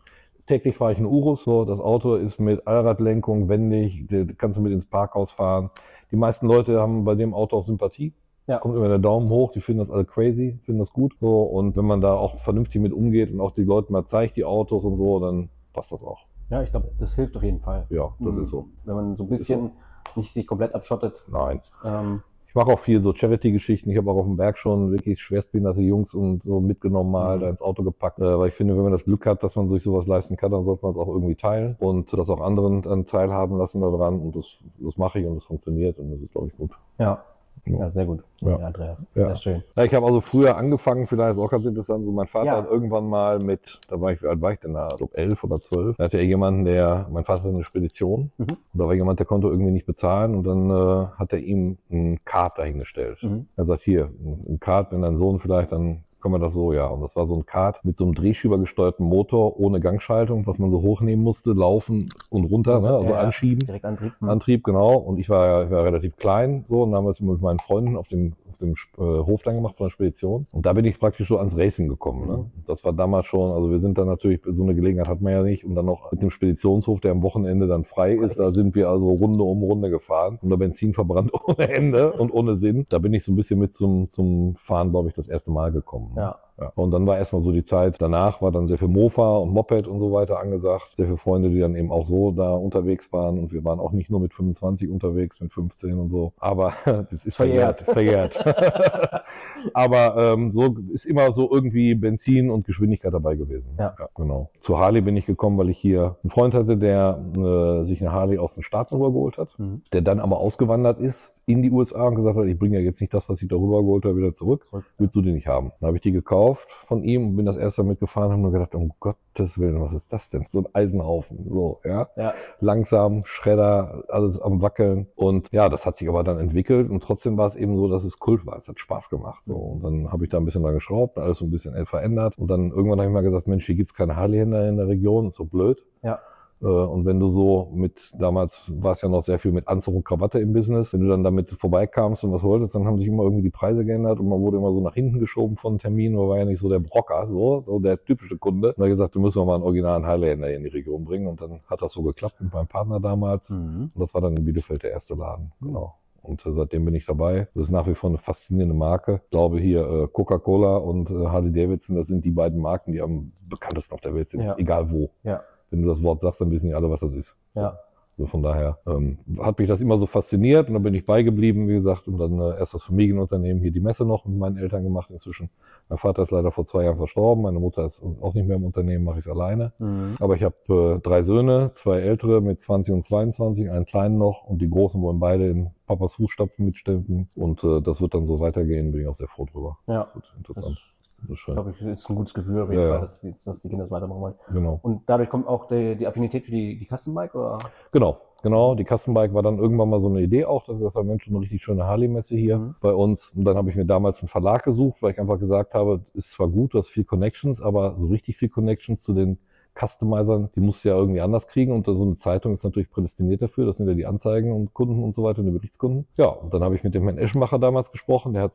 [0.48, 4.62] täglich fahre ich einen Urus, so, das Auto ist mit Allradlenkung, wendig, den kannst du
[4.62, 5.70] mit ins Parkhaus fahren.
[6.12, 8.14] Die meisten Leute haben bei dem Auto auch Sympathie.
[8.48, 8.60] Ja.
[8.60, 11.18] Kommt immer der Daumen hoch, die finden das alle crazy, finden das gut.
[11.20, 14.38] So, und wenn man da auch vernünftig mit umgeht und auch die Leute mal zeigt,
[14.38, 16.27] die Autos und so, dann passt das auch.
[16.50, 17.86] Ja, ich glaube, das hilft auf jeden Fall.
[17.90, 18.44] Ja, das Mhm.
[18.44, 18.68] ist so.
[18.86, 19.72] Wenn man so ein bisschen
[20.16, 21.24] nicht sich komplett abschottet.
[21.28, 21.62] Nein.
[21.84, 23.92] Ähm, Ich mache auch viel so Charity-Geschichten.
[23.92, 27.42] Ich habe auch auf dem Berg schon wirklich schwerstbehinderte Jungs und so mitgenommen, mal Mhm.
[27.42, 28.18] da ins Auto gepackt.
[28.20, 30.52] Äh, weil ich finde, wenn man das Glück hat, dass man sich sowas leisten kann,
[30.52, 34.20] dann sollte man es auch irgendwie teilen und das auch anderen dann teilhaben lassen daran.
[34.22, 34.46] Und das,
[34.80, 36.72] das mache ich und das funktioniert und das ist, glaube ich, gut.
[36.98, 37.24] ja.
[37.68, 38.24] Ja, sehr gut.
[38.42, 38.56] Ja.
[38.58, 39.08] Andreas.
[39.16, 39.28] Ja.
[39.28, 39.64] Sehr schön.
[39.76, 42.58] Ja, ich habe also früher angefangen, vielleicht ist auch ganz interessant, so mein Vater Ja.
[42.58, 44.90] hat irgendwann mal mit, da war ich, wie alt war ich denn da?
[44.96, 45.98] Glaube elf oder zwölf.
[45.98, 48.32] Da hatte er jemanden, der, mein Vater hatte eine Spedition.
[48.38, 48.46] Mhm.
[48.48, 51.78] Und da war jemand, der konnte irgendwie nicht bezahlen und dann äh, hat er ihm
[51.92, 53.22] ein Kart dahingestellt.
[53.24, 53.48] Mhm.
[53.56, 54.12] Er sagt, hier,
[54.48, 56.88] ein Kart, wenn dein Sohn vielleicht, dann können wir das so, ja.
[56.88, 60.58] Und das war so ein Kart mit so einem Drehschieber gesteuerten Motor ohne Gangschaltung, was
[60.60, 62.90] man so hochnehmen musste, laufen und runter, ne?
[62.90, 63.66] also Ja, anschieben.
[63.66, 64.14] Direkt Antrieb.
[64.20, 64.30] Mhm.
[64.30, 64.96] Antrieb, genau.
[64.96, 67.42] Und ich war, ja- ich war relativ klein, so, und dann haben wir es mit
[67.42, 70.48] meinen Freunden auf dem, auf dem äh, Hof dann gemacht von der Spedition.
[70.52, 72.28] Und da bin ich praktisch so ans Racing gekommen.
[72.28, 72.38] Ne?
[72.38, 72.64] Mhm.
[72.66, 75.44] Das war damals schon, also wir sind dann natürlich, so eine Gelegenheit hat man ja
[75.44, 75.66] nicht.
[75.66, 78.90] Und dann noch mit dem Speditionshof, der am Wochenende dann frei ist, da sind wir
[78.90, 82.86] also Runde um Runde gefahren und da Benzin verbrannt ohne Ende und ohne Sinn.
[82.90, 85.72] Da bin ich so ein bisschen mit zum, zum Fahren, glaube ich, das erste Mal
[85.72, 86.14] gekommen.
[86.16, 86.22] ne?
[86.22, 86.40] Ja.
[86.60, 86.72] Ja.
[86.76, 89.88] Und dann war erstmal so die Zeit, danach war dann sehr viel Mofa und Moped
[89.88, 90.96] und so weiter angesagt.
[90.96, 93.38] Sehr viele Freunde, die dann eben auch so da unterwegs waren.
[93.40, 96.34] Und wir waren auch nicht nur mit 25 unterwegs, mit 15 und so.
[96.40, 96.74] Aber
[97.12, 98.44] das ist verjährt, verjährt.
[99.74, 103.70] Aber ähm, so ist immer so irgendwie Benzin und Geschwindigkeit dabei gewesen.
[103.78, 103.96] Ja.
[104.16, 104.50] genau.
[104.62, 108.12] Zu Harley bin ich gekommen, weil ich hier einen Freund hatte, der äh, sich eine
[108.12, 109.82] Harley aus den Staaten rübergeholt hat Mhm.
[109.94, 113.00] der dann aber ausgewandert ist in die USA und gesagt hat, ich bringe ja jetzt
[113.00, 114.68] nicht das, was ich darüber geholt habe, wieder zurück.
[114.98, 115.72] Willst du die nicht haben?
[115.80, 118.42] Dann habe ich die gekauft von ihm und bin das erste Mal mitgefahren und habe
[118.42, 120.46] nur gedacht, um Gottes Willen, was ist das denn?
[120.50, 121.48] So ein Eisenhaufen.
[121.50, 122.10] So, ja.
[122.18, 122.34] Ja.
[122.60, 125.08] Langsam, Schredder, alles am Wackeln.
[125.16, 128.04] Und ja, das hat sich aber dann entwickelt und trotzdem war es eben so, dass
[128.04, 128.58] es Kult war.
[128.58, 129.46] Es hat Spaß gemacht.
[129.46, 129.56] So.
[129.56, 132.38] Und dann habe ich da ein bisschen dran geschraubt, alles so ein bisschen verändert.
[132.38, 135.30] Und dann irgendwann habe ich mal gesagt, Mensch, hier gibt's keine Harley-Händler in der Region,
[135.30, 135.82] ist so blöd.
[136.04, 136.20] Ja.
[136.62, 139.96] Äh, Und wenn du so mit, damals war es ja noch sehr viel mit Anzug
[139.96, 143.08] und Krawatte im Business, wenn du dann damit vorbeikamst und was wolltest, dann haben sich
[143.08, 146.16] immer irgendwie die Preise geändert und man wurde immer so nach hinten geschoben von Terminen,
[146.16, 148.70] man war ja nicht so der Brocker, so, so der typische Kunde.
[148.70, 151.42] Und da gesagt, du müssen wir mal einen originalen Highlander in die Region bringen und
[151.42, 153.92] dann hat das so geklappt mit meinem Partner damals Mhm.
[153.94, 155.96] und das war dann in Bielefeld der erste Laden, genau.
[156.24, 157.48] Und äh, seitdem bin ich dabei.
[157.54, 159.22] Das ist nach wie vor eine faszinierende Marke.
[159.26, 163.32] Ich glaube hier äh, Coca-Cola und Harley Davidson, das sind die beiden Marken, die am
[163.48, 164.56] bekanntesten auf der Welt sind, Ja.
[164.58, 165.42] egal wo Ja.
[165.70, 167.36] Wenn du das Wort sagst, dann wissen die alle, was das ist.
[167.56, 167.78] Ja.
[168.18, 171.68] Also von daher ähm, hat mich das immer so fasziniert und dann bin ich beigeblieben,
[171.68, 174.84] wie gesagt, und dann äh, erst das Familienunternehmen hier die Messe noch mit meinen Eltern
[174.84, 175.52] gemacht inzwischen.
[175.88, 178.66] Mein Vater ist leider vor zwei Jahren verstorben, meine Mutter ist auch nicht mehr im
[178.66, 179.72] Unternehmen, mache ich es alleine.
[179.78, 180.16] Mhm.
[180.20, 180.56] Aber ich habe
[180.98, 185.00] äh, drei Söhne, zwei ältere mit 20 und 22, einen kleinen noch und die großen
[185.00, 189.08] wollen beide in Papas Fußstapfen mitstempeln und äh, das wird dann so weitergehen, bin ich
[189.08, 189.78] auch sehr froh drüber.
[189.86, 190.06] Ja.
[190.06, 190.76] Das wird interessant.
[190.76, 191.56] Das, Das ist schön.
[191.56, 193.86] glaube ich, ist ein gutes Gefühl auf jeden Ja, Fall, dass, die- dass die Kinder
[193.86, 194.34] das weitermachen wollen.
[194.54, 194.80] Genau.
[194.84, 197.58] Und dadurch kommt auch die, die Affinität für die, die Custom Bike oder?
[197.92, 198.76] Genau, genau.
[198.76, 201.08] Die Custom Bike war dann irgendwann mal so eine Idee auch, dass ich gesagt habe,
[201.08, 202.76] Mensch, eine richtig schöne Harley-Messe hier Mhm.
[202.82, 203.32] bei uns.
[203.36, 206.32] Und dann habe ich mir damals einen Verlag gesucht, weil ich einfach gesagt habe, ist
[206.32, 209.40] zwar gut, du hast viel Connections, aber so richtig viel Connections zu den
[209.80, 211.72] Customizern, die musst du ja irgendwie anders kriegen.
[211.72, 213.66] Und so eine Zeitung ist natürlich prädestiniert dafür.
[213.66, 216.08] Das sind ja die Anzeigen und Kunden und so weiter und die Berichtskunden.
[216.16, 218.34] Ja, und dann habe ich mit dem Herrn Eschenmacher damals gesprochen.
[218.34, 218.54] Der hat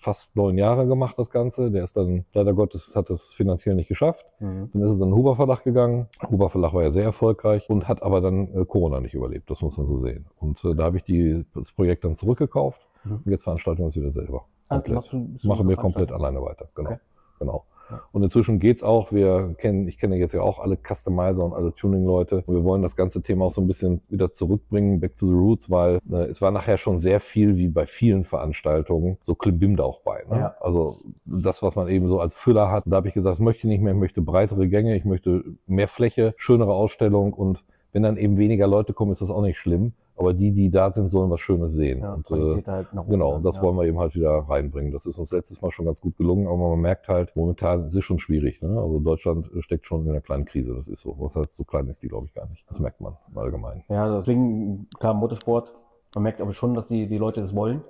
[0.00, 1.70] fast neun Jahre gemacht, das Ganze.
[1.70, 4.24] Der ist dann, leider Gottes, hat es finanziell nicht geschafft.
[4.40, 4.70] Mhm.
[4.72, 6.08] Dann ist es an den Huber Verlag gegangen.
[6.30, 9.50] Huber Verlag war ja sehr erfolgreich und hat aber dann äh, Corona nicht überlebt.
[9.50, 10.26] Das muss man so sehen.
[10.38, 12.80] Und äh, da habe ich die, das Projekt dann zurückgekauft.
[13.04, 13.20] Mhm.
[13.24, 14.46] Und jetzt veranstalten wir es wieder selber.
[14.68, 15.12] Ah, Komplett.
[15.12, 16.68] du- Machen wir komplett alleine weiter.
[16.74, 16.90] Genau.
[16.90, 17.00] Okay.
[17.38, 17.64] Genau.
[18.12, 19.12] Und inzwischen geht's auch.
[19.12, 22.44] Wir kennen, ich kenne jetzt ja auch alle Customizer und alle Tuning-Leute.
[22.46, 25.32] Und wir wollen das ganze Thema auch so ein bisschen wieder zurückbringen, back to the
[25.32, 29.76] roots, weil äh, es war nachher schon sehr viel, wie bei vielen Veranstaltungen, so Klimbim
[29.76, 30.24] da auch bei.
[30.30, 30.38] Ne?
[30.38, 30.54] Ja.
[30.60, 32.84] Also das, was man eben so als Füller hat.
[32.86, 33.92] Da habe ich gesagt, das möchte ich nicht mehr.
[33.92, 38.66] Ich möchte breitere Gänge, ich möchte mehr Fläche, schönere Ausstellung und wenn dann eben weniger
[38.66, 39.92] Leute kommen, ist das auch nicht schlimm.
[40.20, 42.00] Aber die, die da sind, sollen was Schönes sehen.
[42.00, 43.62] Ja, und, Qualität halt Genau, und das ja.
[43.62, 44.92] wollen wir eben halt wieder reinbringen.
[44.92, 47.94] Das ist uns letztes Mal schon ganz gut gelungen, aber man merkt halt, momentan ist
[47.94, 48.60] es schon schwierig.
[48.60, 48.68] Ne?
[48.68, 51.16] Also Deutschland steckt schon in einer kleinen Krise, das ist so.
[51.18, 52.68] Was heißt, so klein ist die, glaube ich, gar nicht.
[52.68, 53.82] Das merkt man im Allgemeinen.
[53.88, 55.72] Ja, deswegen, klar, Motorsport,
[56.14, 57.80] man merkt aber schon, dass die, die Leute es wollen.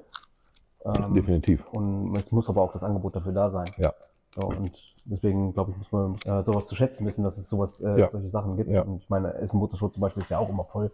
[0.84, 1.66] Ähm, Definitiv.
[1.72, 3.66] Und es muss aber auch das Angebot dafür da sein.
[3.76, 3.92] Ja.
[4.34, 4.70] So, und
[5.06, 8.08] deswegen, glaube ich, muss man äh, sowas zu schätzen wissen, dass es sowas, äh, Ja.
[8.12, 8.70] solche Sachen gibt.
[8.70, 8.82] Ja.
[8.82, 10.92] Und ich meine, Essen Motorsport zum Beispiel ist ja auch immer voll.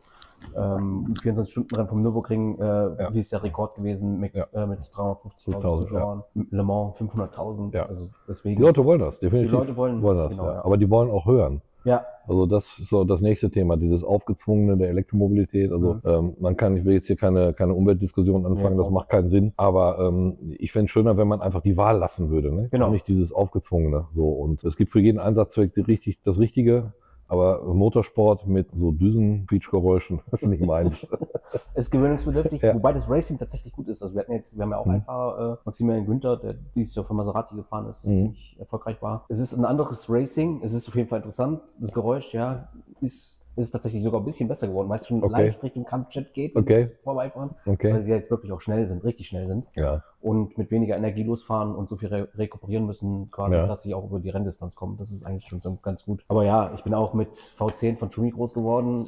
[0.56, 3.14] Ähm, 24-Stunden-Rennen vom Nürburgring, äh, Ja.
[3.14, 4.46] wie ist der Rekord gewesen mit, Ja.
[4.54, 6.22] äh, mit 350.000 1000, Zuschauern.
[6.50, 7.74] Le Mans 500.000.
[7.74, 7.84] Ja.
[7.86, 8.62] Also Die deswegen.
[8.62, 9.50] Leute wollen das, definitiv.
[9.50, 10.52] Die Leute wollen- das, genau, ja.
[10.54, 10.64] ja.
[10.64, 11.60] Aber die wollen auch hören.
[11.86, 15.70] Ja, Also das ist so das nächste Thema, dieses aufgezwungene der Elektromobilität.
[15.72, 16.00] Also Mhm.
[16.04, 19.28] ähm, man kann, ich will jetzt hier keine, keine Umweltdiskussion anfangen, Ja, das macht keinen
[19.28, 19.52] Sinn.
[19.56, 22.52] Aber ähm, ich fände es schöner, wenn man einfach die Wahl lassen würde.
[22.52, 22.68] Ne?
[22.70, 22.86] Genau.
[22.86, 24.08] Und nicht dieses aufgezwungene.
[24.14, 24.28] So.
[24.28, 26.92] Und es gibt für jeden Einsatzzweck die richtig, das Richtige.
[27.28, 31.06] Aber Motorsport mit so Düsen-Quietschgeräuschen ist nicht meins.
[31.74, 32.74] ist gewöhnungsbedürftig, Ja.
[32.74, 34.02] wobei das Racing tatsächlich gut ist.
[34.02, 34.92] Also wir hatten jetzt, wir haben ja auch Mhm.
[34.92, 38.10] einen Fahrer, äh, Maximilian Günther, der dieses Jahr für Maserati gefahren ist, Mhm.
[38.10, 39.24] ziemlich erfolgreich war.
[39.28, 41.60] Es ist ein anderes Racing, es ist auf jeden Fall interessant.
[41.80, 42.68] Das Geräusch, ja,
[43.00, 45.32] ist, ist tatsächlich sogar ein bisschen besser geworden, weil es schon Okay.
[45.32, 46.90] leicht Richtung Kampfjet geht, Okay.
[47.02, 48.00] vorbeifahren, weil Okay.
[48.02, 50.02] sie jetzt wirklich auch schnell sind, richtig schnell sind Ja.
[50.26, 53.66] Und mit weniger Energie losfahren und so viel re rekuperieren müssen, quasi, Ja.
[53.68, 54.96] dass sie auch über die Renndistanz kommen.
[54.98, 56.24] Das ist eigentlich schon ganz gut.
[56.26, 59.06] Aber ja, ich bin auch mit V10 von Schumi groß geworden.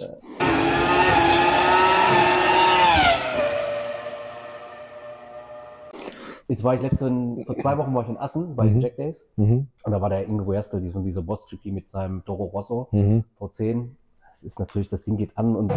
[6.48, 8.80] Jetzt war ich letzten, vor zwei Wochen war ich in Assen bei den Mhm.
[8.80, 9.66] Jack Days Mhm.
[9.84, 13.24] und da war der Ingo Erstl, die- dieser Boss GP mit seinem Toro Rosso Mhm.
[13.38, 13.96] V10.
[14.30, 15.72] Das ist natürlich, das Ding geht an und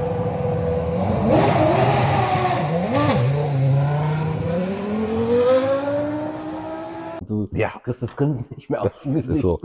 [7.52, 7.70] Ja.
[7.84, 9.02] kriegst das Grinsen nicht mehr aus.
[9.02, 9.42] dem Gesicht.
[9.42, 9.60] so.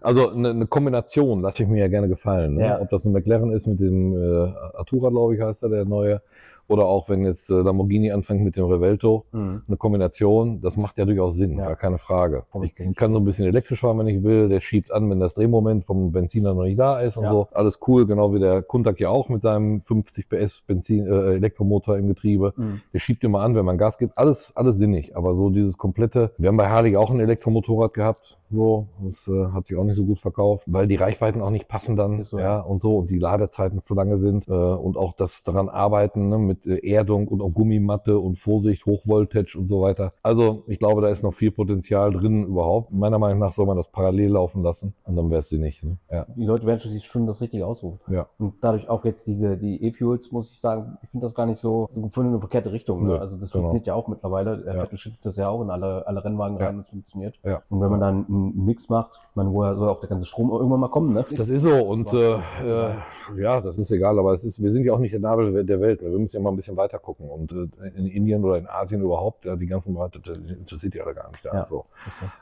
[0.00, 2.54] Also eine, eine Kombination lasse ich mir ja gerne gefallen.
[2.54, 2.66] Ne?
[2.66, 2.80] Ja.
[2.80, 6.22] Ob das ein McLaren ist mit dem äh, Artura, glaube ich, heißt er, der neue.
[6.68, 9.24] Oder auch wenn jetzt äh, Lamborghini anfängt mit dem Revelto.
[9.32, 9.62] Mhm.
[9.68, 11.66] Eine Kombination, das macht ja durchaus Sinn, Ja.
[11.66, 12.44] gar keine Frage.
[12.62, 14.48] Ich kann so ein bisschen elektrisch fahren, wenn ich will.
[14.48, 17.30] Der schiebt an, wenn das Drehmoment vom Benziner noch nicht da ist und Ja.
[17.30, 17.48] so.
[17.52, 21.96] Alles cool, genau wie der Kundak ja auch mit seinem 50 PS Benzin, äh, Elektromotor
[21.98, 22.52] im Getriebe.
[22.56, 22.80] Mhm.
[22.92, 24.18] Der schiebt immer an, wenn man Gas gibt.
[24.18, 25.16] Alles, alles sinnig.
[25.16, 26.32] Aber so dieses komplette.
[26.38, 28.36] Wir haben bei Harley auch ein Elektromotorrad gehabt.
[28.50, 31.68] So, das äh, hat sich auch nicht so gut verkauft, weil die Reichweiten auch nicht
[31.68, 32.60] passen dann, so, ja, ja.
[32.60, 36.38] und so und die Ladezeiten zu lange sind äh, und auch das daran arbeiten ne,
[36.38, 40.12] mit äh, Erdung und auch Gummimatte und Vorsicht, Hochvoltage und so weiter.
[40.22, 42.92] Also ich glaube, da ist noch viel Potenzial drin überhaupt.
[42.92, 45.82] Meiner Meinung nach soll man das parallel laufen lassen und dann wäre es sie nicht.
[45.82, 45.96] Ne?
[46.10, 47.98] Ja, Die Leute werden sich schon das Richtige aussuchen.
[48.08, 48.26] ja.
[48.38, 51.58] Und dadurch auch jetzt diese, die E-Fuels, muss ich sagen, ich finde das gar nicht
[51.58, 53.02] so, so gefunden eine verkehrte Richtung.
[53.02, 53.08] Ne?
[53.14, 53.62] Nö, Also das genau.
[53.64, 54.58] funktioniert ja auch mittlerweile.
[54.58, 54.80] Der Ja.
[54.82, 56.66] Vettel schickt das ja auch in alle, alle Rennwagen Ja.
[56.66, 57.38] rein und es funktioniert.
[57.44, 57.62] Ja.
[57.68, 60.88] Und wenn man dann Mix macht, meine, woher soll auch der ganze Strom irgendwann mal
[60.88, 61.24] kommen, ne?
[61.36, 62.94] Das ist so und äh, äh,
[63.36, 65.80] ja, das ist egal, aber es ist, wir sind ja auch nicht der Nabel der
[65.80, 66.00] Welt.
[66.02, 66.10] Ne?
[66.10, 69.02] Wir müssen ja mal ein bisschen weiter gucken und äh, in Indien oder in Asien
[69.02, 71.44] überhaupt, ja, die ganzen Leute, interessiert ja alle gar nicht.
[71.44, 71.66] Da, Ja.
[71.68, 71.84] so.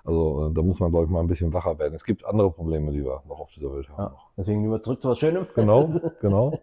[0.04, 1.94] Also äh, da muss man, glaube ich, mal ein bisschen wacher werden.
[1.94, 4.02] Es gibt andere Probleme, die wir noch auf dieser Welt haben.
[4.02, 4.16] Ja.
[4.36, 5.46] Deswegen lieber zurück zu was Schönem.
[5.54, 5.88] Genau,
[6.20, 6.60] genau.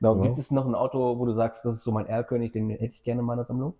[0.00, 0.16] Genau.
[0.16, 0.22] Ja.
[0.22, 2.84] Gibt es noch ein Auto, wo du sagst, das ist so mein Erlkönig, den hätte
[2.84, 3.74] ich gerne in meiner Sammlung?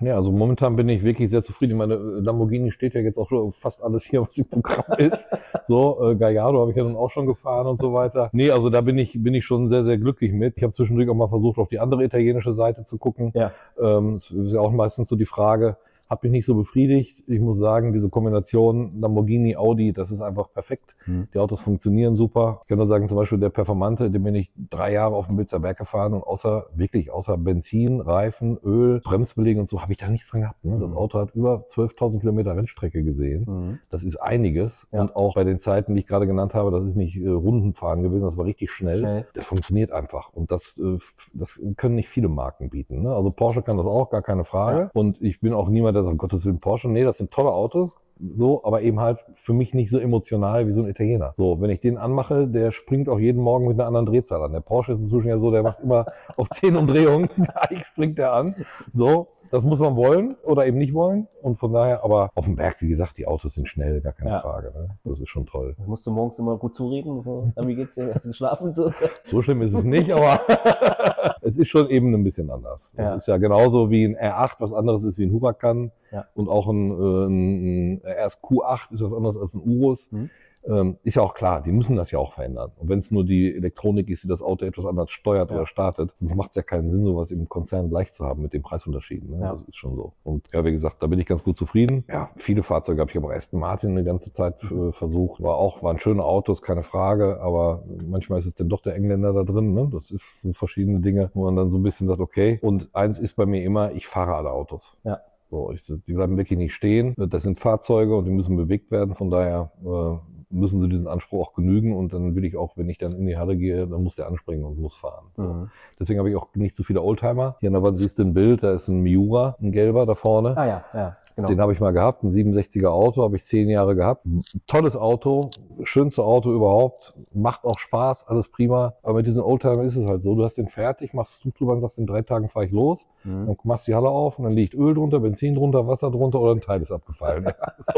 [0.00, 1.76] Ja, also momentan bin ich wirklich sehr zufrieden.
[1.76, 5.28] Meine Lamborghini steht ja jetzt auch schon fast alles hier, was im Programm ist.
[5.68, 8.30] So, äh, Gallardo habe ich ja dann auch schon gefahren und so weiter.
[8.32, 10.56] Nee, also da bin ich, bin ich schon sehr, sehr glücklich mit.
[10.56, 13.32] Ich habe zwischendurch auch mal versucht, auf die andere italienische Seite zu gucken.
[13.34, 13.52] Ja.
[13.78, 15.76] Ähm, es ist ja auch meistens so die Frage,
[16.10, 17.22] hat mich nicht so befriedigt.
[17.28, 20.96] Ich muss sagen, diese Kombination Lamborghini, Audi, das ist einfach perfekt.
[21.06, 21.28] Mhm.
[21.32, 22.60] Die Autos funktionieren super.
[22.62, 25.36] Ich kann nur sagen, zum Beispiel der Performante, den bin ich drei Jahre auf dem
[25.36, 29.98] Bilzer Berg gefahren und außer, wirklich, außer Benzin, Reifen, Öl, Bremsbeläge und so, habe ich
[29.98, 30.64] da nichts dran gehabt.
[30.64, 30.78] Ne?
[30.80, 30.96] Das Mhm.
[30.96, 33.44] Auto hat über 12.000 Kilometer Rennstrecke gesehen.
[33.46, 33.78] Mhm.
[33.88, 34.86] Das ist einiges.
[34.90, 35.02] Ja.
[35.02, 38.02] Und auch bei den Zeiten, die ich gerade genannt habe, das ist nicht äh, Rundenfahren
[38.02, 38.98] gewesen, das war richtig schnell.
[38.98, 39.26] Schnell.
[39.34, 40.32] Das funktioniert einfach.
[40.32, 40.98] Und das, äh,
[41.34, 43.02] das können nicht viele Marken bieten.
[43.02, 43.14] Ne?
[43.14, 44.80] Also Porsche kann das auch, gar keine Frage.
[44.80, 44.90] Ja.
[44.92, 47.52] Und ich bin auch niemand, der sagt, um Gottes Willen, Porsche, nee, das sind tolle
[47.52, 47.96] Autos.
[48.36, 51.32] So, aber eben halt für mich nicht so emotional wie so ein Italiener.
[51.38, 54.52] So, wenn ich den anmache, der springt auch jeden Morgen mit einer anderen Drehzahl an.
[54.52, 56.04] Der Porsche ist inzwischen ja so, der macht immer
[56.36, 57.30] auf 10 Umdrehungen,
[57.92, 58.54] springt er an.
[58.92, 59.28] So.
[59.50, 61.26] Das muss man wollen oder eben nicht wollen.
[61.42, 64.30] Und von daher, aber auf dem Berg, wie gesagt, die Autos sind schnell, gar keine
[64.30, 64.40] Ja.
[64.40, 64.72] Frage.
[64.74, 64.90] Ne?
[65.04, 65.74] Das ist schon toll.
[65.78, 67.22] Das musst du morgens immer gut zureden.
[67.22, 68.14] So, "Na, wie geht's dir?
[68.14, 68.74] Hast du geschlafen?
[68.74, 68.92] So.
[69.24, 70.40] So schlimm ist es nicht, aber
[71.42, 72.92] es ist schon eben ein bisschen anders.
[72.96, 73.14] Es Ja.
[73.16, 75.90] ist ja genauso wie ein R8, was anderes ist wie ein Huracan.
[76.12, 76.26] Ja.
[76.34, 80.10] Und auch ein, äh, ein, ein RS Q8 ist was anderes als ein Urus.
[80.12, 80.30] Mhm.
[80.66, 82.70] Ähm, ist ja auch klar, die müssen das ja auch verändern.
[82.76, 85.56] Und wenn es nur die Elektronik ist, die das Auto etwas anders steuert Ja.
[85.56, 88.52] oder startet, sonst macht es ja keinen Sinn, sowas im Konzern gleich zu haben mit
[88.52, 89.30] den Preisunterschieden.
[89.30, 89.40] Ne?
[89.40, 89.52] Ja.
[89.52, 90.12] Das ist schon so.
[90.22, 92.04] Und ja, wie gesagt, da bin ich ganz gut zufrieden.
[92.08, 94.88] Ja, viele Fahrzeuge habe ich aber Aston Martin eine ganze Zeit Mhm.
[94.90, 95.42] äh, versucht.
[95.42, 99.32] War auch, waren schöne Autos, keine Frage, aber manchmal ist es dann doch der Engländer
[99.32, 99.72] da drin.
[99.72, 99.88] Ne?
[99.90, 102.58] Das ist so verschiedene Dinge, wo man dann so ein bisschen sagt, okay.
[102.62, 104.96] Und eins ist bei mir immer, ich fahre alle Autos.
[105.04, 105.20] Ja.
[105.50, 107.14] So, ich, die bleiben wirklich nicht stehen.
[107.16, 109.14] Das sind Fahrzeuge und die müssen bewegt werden.
[109.16, 111.94] Von daher äh, müssen sie diesen Anspruch auch genügen.
[111.94, 114.28] Und dann will ich auch, wenn ich dann in die Halle gehe, dann muss der
[114.28, 115.26] anspringen und muss fahren.
[115.36, 115.42] So.
[115.42, 115.70] Mhm.
[115.98, 117.56] Deswegen habe ich auch nicht so viele Oldtimer.
[117.60, 120.14] Hier an der Wand siehst du ein Bild, da ist ein Miura, ein gelber da
[120.14, 120.56] vorne.
[120.56, 121.48] Ah ja, ja, genau.
[121.48, 124.26] Den habe ich mal gehabt, ein 67er Auto, habe ich zehn Jahre gehabt.
[124.66, 125.50] Tolles Auto,
[125.82, 128.94] schönste Auto überhaupt, macht auch Spaß, alles prima.
[129.02, 131.72] Aber mit diesen Oldtimer ist es halt so, du hast den fertig, machst du drüber
[131.72, 133.06] und sagst, in drei Tagen fahre ich los.
[133.24, 133.46] Mhm.
[133.46, 136.52] Dann machst die Halle auf und dann liegt Öl drunter, Benzin drunter, Wasser drunter oder
[136.52, 137.52] ein Teil ist abgefallen.
[137.78, 137.92] so.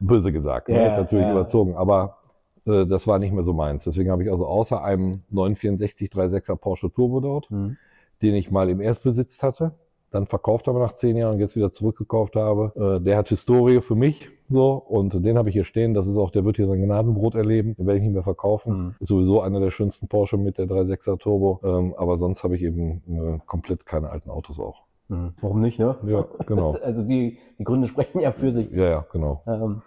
[0.00, 0.76] Böse gesagt, ne?
[0.76, 1.32] Ja, ist natürlich ja.
[1.32, 2.18] überzogen, aber
[2.66, 3.84] äh, das war nicht mehr so meins.
[3.84, 7.76] Deswegen habe ich also außer einem 964 36er Porsche Turbo dort, Mhm.
[8.22, 9.72] den ich mal im Erstbesitz hatte,
[10.10, 12.98] dann verkauft habe nach zehn Jahren und jetzt wieder zurückgekauft habe.
[12.98, 15.94] Äh, der hat Historie für mich so und den habe ich hier stehen.
[15.94, 17.74] Das ist auch, der wird hier sein Gnadenbrot erleben.
[17.76, 18.72] Den werde ich nicht mehr verkaufen.
[18.72, 18.94] Mhm.
[19.00, 21.60] Ist sowieso einer der schönsten Porsche mit der 3.6er Turbo.
[21.62, 24.82] Ähm, aber sonst habe ich eben äh, komplett keine alten Autos auch.
[25.08, 25.34] Mhm.
[25.40, 25.96] Warum nicht, ne?
[26.06, 26.74] Ja, genau.
[26.82, 28.70] Also die, die Gründe sprechen ja für sich.
[28.70, 29.42] Ja, ja, genau.
[29.46, 29.82] Ähm,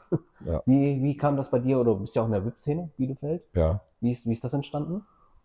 [0.46, 0.62] Ja.
[0.66, 3.44] wie, wie kam das bei dir, oder du bist ja auch in der VIP-Szene, Bielefeld?
[3.54, 3.82] Ja.
[4.00, 5.04] Wie ist, wie ist das entstanden?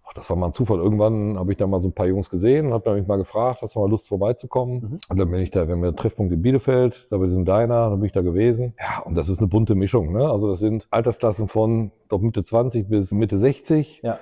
[0.09, 0.79] Ach, das war mal ein Zufall.
[0.79, 3.63] Irgendwann habe ich da mal so ein paar Jungs gesehen und habe mich mal gefragt,
[3.63, 4.81] hast du mal Lust vorbeizukommen?
[4.81, 5.01] Mhm.
[5.09, 7.91] Und dann bin ich da, wir ja einen Treffpunkt in Bielefeld, da bei diesem Diner,
[7.91, 8.75] dann bin ich da gewesen.
[8.79, 10.13] Ja, und das ist eine bunte Mischung.
[10.13, 10.29] Ne?
[10.29, 14.01] Also das sind Altersklassen von doch Mitte 20 bis Mitte 60.
[14.03, 14.19] Ja.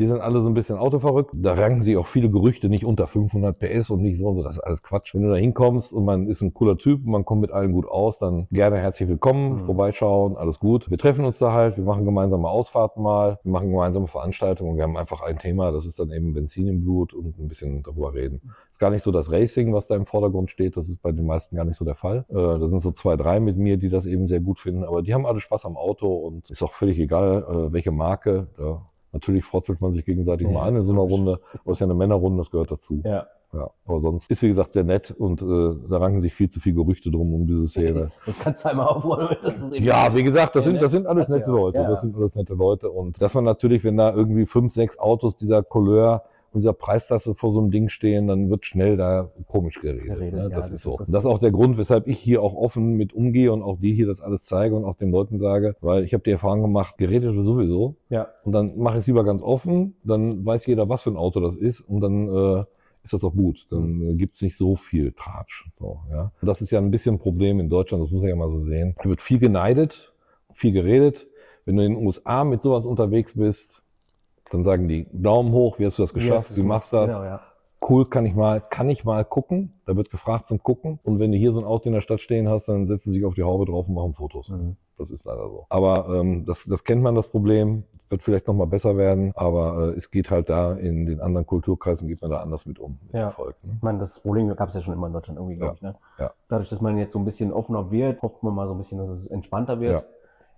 [0.00, 1.30] Die sind alle so ein bisschen autoverrückt.
[1.34, 4.42] Da ranken sich auch viele Gerüchte nicht unter 500 PS und nicht so und so.
[4.42, 5.14] Das ist alles Quatsch.
[5.14, 7.70] Wenn du da hinkommst und man ist ein cooler Typ und man kommt mit allen
[7.72, 9.66] gut aus, dann gerne herzlich willkommen, Mhm.
[9.66, 10.90] vorbeischauen, alles gut.
[10.90, 14.76] Wir treffen uns da halt, wir machen gemeinsame Ausfahrten mal, wir machen gemeinsame Veranstaltungen und
[14.78, 17.82] wir haben einfach ein Thema, das ist dann eben Benzin im Blut und ein bisschen
[17.84, 18.40] darüber reden.
[18.72, 21.24] Ist gar nicht so das Racing, was da im Vordergrund steht, das ist bei den
[21.26, 22.24] meisten gar nicht so der Fall.
[22.30, 25.02] Äh, da sind so zwei, drei mit mir, die das eben sehr gut finden, aber
[25.02, 28.48] die haben alle Spaß am Auto und ist auch völlig egal, äh, welche Marke.
[28.56, 28.82] Da
[29.14, 31.00] Natürlich frotzelt man sich gegenseitig Ja, mal an in so einer.
[31.00, 31.40] Runde.
[31.52, 33.00] Aber es ist ja eine Männerrunde, das gehört dazu.
[33.04, 33.26] Ja.
[33.52, 36.58] Ja, aber sonst ist wie gesagt sehr nett und äh, da ranken sich viel zu
[36.58, 38.10] viel Gerüchte drum um diese Szene.
[38.26, 40.80] Jetzt kannst du einmal damit das ist eben Ja, wie gesagt, das sind, ne?
[40.80, 41.52] das sind alles nette.
[41.52, 41.78] Leute.
[41.78, 41.88] Ja.
[41.88, 42.90] Das sind alles nette Leute.
[42.90, 46.24] Und dass man natürlich, wenn da irgendwie fünf, sechs Autos dieser Couleur
[46.54, 50.04] und dieser Preisklasse vor so einem Ding stehen, dann wird schnell da komisch geredet.
[50.06, 50.42] Geredet, ne?
[50.42, 50.92] ja, das, das ist so.
[50.92, 53.62] ist das- das ist auch der Grund, weshalb ich hier auch offen mit umgehe und
[53.62, 56.30] auch dir hier das alles zeige und auch den Leuten sage, weil ich habe die
[56.30, 57.96] Erfahrung gemacht, geredet sowieso.
[58.08, 58.28] Ja.
[58.44, 61.40] Und dann mache ich es lieber ganz offen, dann weiß jeder, was für ein Auto
[61.40, 62.64] das ist und dann äh,
[63.02, 63.66] ist das auch gut.
[63.70, 65.68] Dann äh, gibt's nicht so viel Tratsch.
[65.78, 66.30] So, ja.
[66.40, 68.60] Das ist ja ein bisschen ein Problem in Deutschland, das muss man ja mal so
[68.60, 68.94] sehen.
[69.02, 70.14] Da wird viel geneidet,
[70.52, 71.26] viel geredet.
[71.66, 73.82] Wenn du in den USA mit sowas unterwegs bist,
[74.50, 77.14] dann sagen die Daumen hoch, wie hast du das geschafft, wie machst du das?
[77.14, 77.40] Genau, ja.
[77.86, 79.74] Cool, kann ich mal, kann ich mal gucken.
[79.84, 80.98] Da wird gefragt zum Gucken.
[81.02, 83.18] Und wenn du hier so ein Auto in der Stadt stehen hast, dann setzen sie
[83.18, 84.48] sich auf die Haube drauf und machen Fotos.
[84.48, 84.76] Mhm.
[84.96, 85.66] Das ist leider so.
[85.68, 87.84] Aber ähm, das, das kennt man, das Problem.
[88.10, 91.46] Wird vielleicht noch mal besser werden, aber äh, es geht halt da in den anderen
[91.46, 92.98] Kulturkreisen geht man da anders mit um.
[93.06, 93.20] Mit Ja.
[93.22, 93.72] Erfolg, ne?
[93.76, 95.74] Ich meine, das Problem gab es ja schon immer in Deutschland irgendwie, glaube Ja.
[95.74, 95.82] ich.
[95.82, 95.94] Ne?
[96.18, 96.30] Ja.
[96.48, 98.98] Dadurch, dass man jetzt so ein bisschen offener wird, hofft man mal so ein bisschen,
[98.98, 99.92] dass es entspannter wird.
[99.92, 100.02] Ja.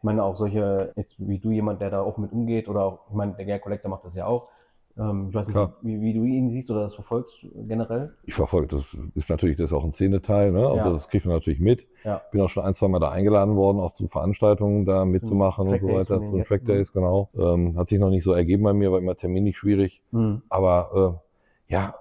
[0.07, 3.01] Ich meine, auch solche, jetzt wie du, jemand, der da offen mit umgeht, oder auch,
[3.09, 4.47] ich meine, der Gerd Collector macht das ja auch.
[4.97, 5.73] Ähm, ich weiß nicht, Klar.
[5.83, 8.15] wie, wie du ihn siehst oder das verfolgst generell.
[8.23, 10.65] Ich verfolge, das ist natürlich das ist auch ein Szeneteil, ne?
[10.65, 10.91] Also Ja.
[10.91, 11.89] das kriegt man natürlich mit.
[12.05, 12.23] Ja.
[12.31, 15.81] Bin auch schon ein, zwei Mal da eingeladen worden, auch zu Veranstaltungen da mitzumachen und
[15.81, 16.65] so weiter, zu Track.
[16.67, 17.29] Days, genau.
[17.37, 20.03] Ähm, hat sich noch nicht so ergeben bei mir, war immer terminlich schwierig.
[20.13, 20.43] Mhm.
[20.49, 21.19] Aber
[21.69, 21.97] äh, ja,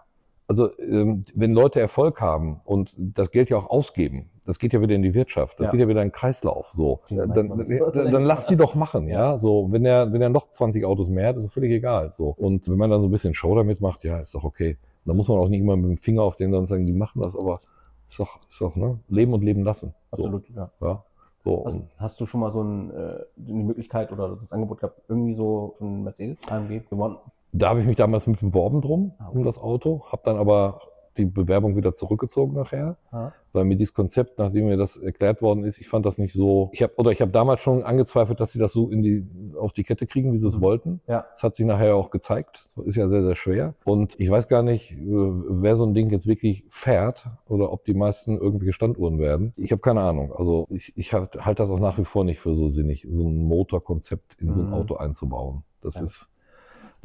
[0.47, 4.81] also ähm, wenn Leute Erfolg haben und das Geld ja auch ausgeben, das geht ja
[4.81, 5.71] wieder in die Wirtschaft, das Ja.
[5.71, 6.69] geht ja wieder in den Kreislauf.
[6.73, 9.39] So, dann, dann, dann, lass die doch machen, ja.
[9.39, 12.12] So, wenn er wenn er noch 20 Autos mehr hat, ist völlig egal.
[12.12, 14.77] So und wenn man dann so ein bisschen Show damit macht, ja, ist doch okay.
[15.05, 17.21] Da muss man auch nicht immer mit dem Finger auf den dann sagen, die machen
[17.21, 17.62] das, aber
[18.08, 18.99] ist doch, ist doch ne?
[19.08, 19.93] Leben und leben lassen.
[20.12, 20.71] So, Absolut, ja.
[20.81, 21.03] ja.
[21.43, 25.01] So, Hast, hast du schon mal so ein, äh, die Möglichkeit oder das Angebot gehabt,
[25.08, 27.17] irgendwie so von Mercedes AMG gewonnen?
[27.57, 29.37] Da habe ich mich damals mit beworben drum, Ah, okay.
[29.37, 30.81] um das Auto, habe dann aber
[31.17, 33.31] die Bewerbung wieder zurückgezogen nachher, Ja.
[33.53, 36.69] weil mir dieses Konzept, nachdem mir das erklärt worden ist, ich fand das nicht so.
[36.73, 39.25] Ich habe oder ich habe damals schon angezweifelt, dass sie das so in die
[39.57, 40.61] auf die Kette kriegen, wie sie es Mhm.
[40.61, 41.01] wollten.
[41.07, 41.23] Ja.
[41.31, 42.65] Das hat sich nachher auch gezeigt.
[42.75, 43.75] Das ist ja sehr sehr schwer.
[43.85, 47.85] Und ich weiß gar nicht, äh, wer so ein Ding jetzt wirklich fährt oder ob
[47.85, 49.53] die meisten irgendwelche Standuhren werden.
[49.55, 50.33] Ich habe keine Ahnung.
[50.35, 53.25] Also ich, ich halte halt das auch nach wie vor nicht für so sinnig, so
[53.29, 54.73] ein Motorkonzept in so ein Mhm.
[54.73, 55.63] Auto einzubauen.
[55.81, 56.01] Das Ja.
[56.03, 56.29] ist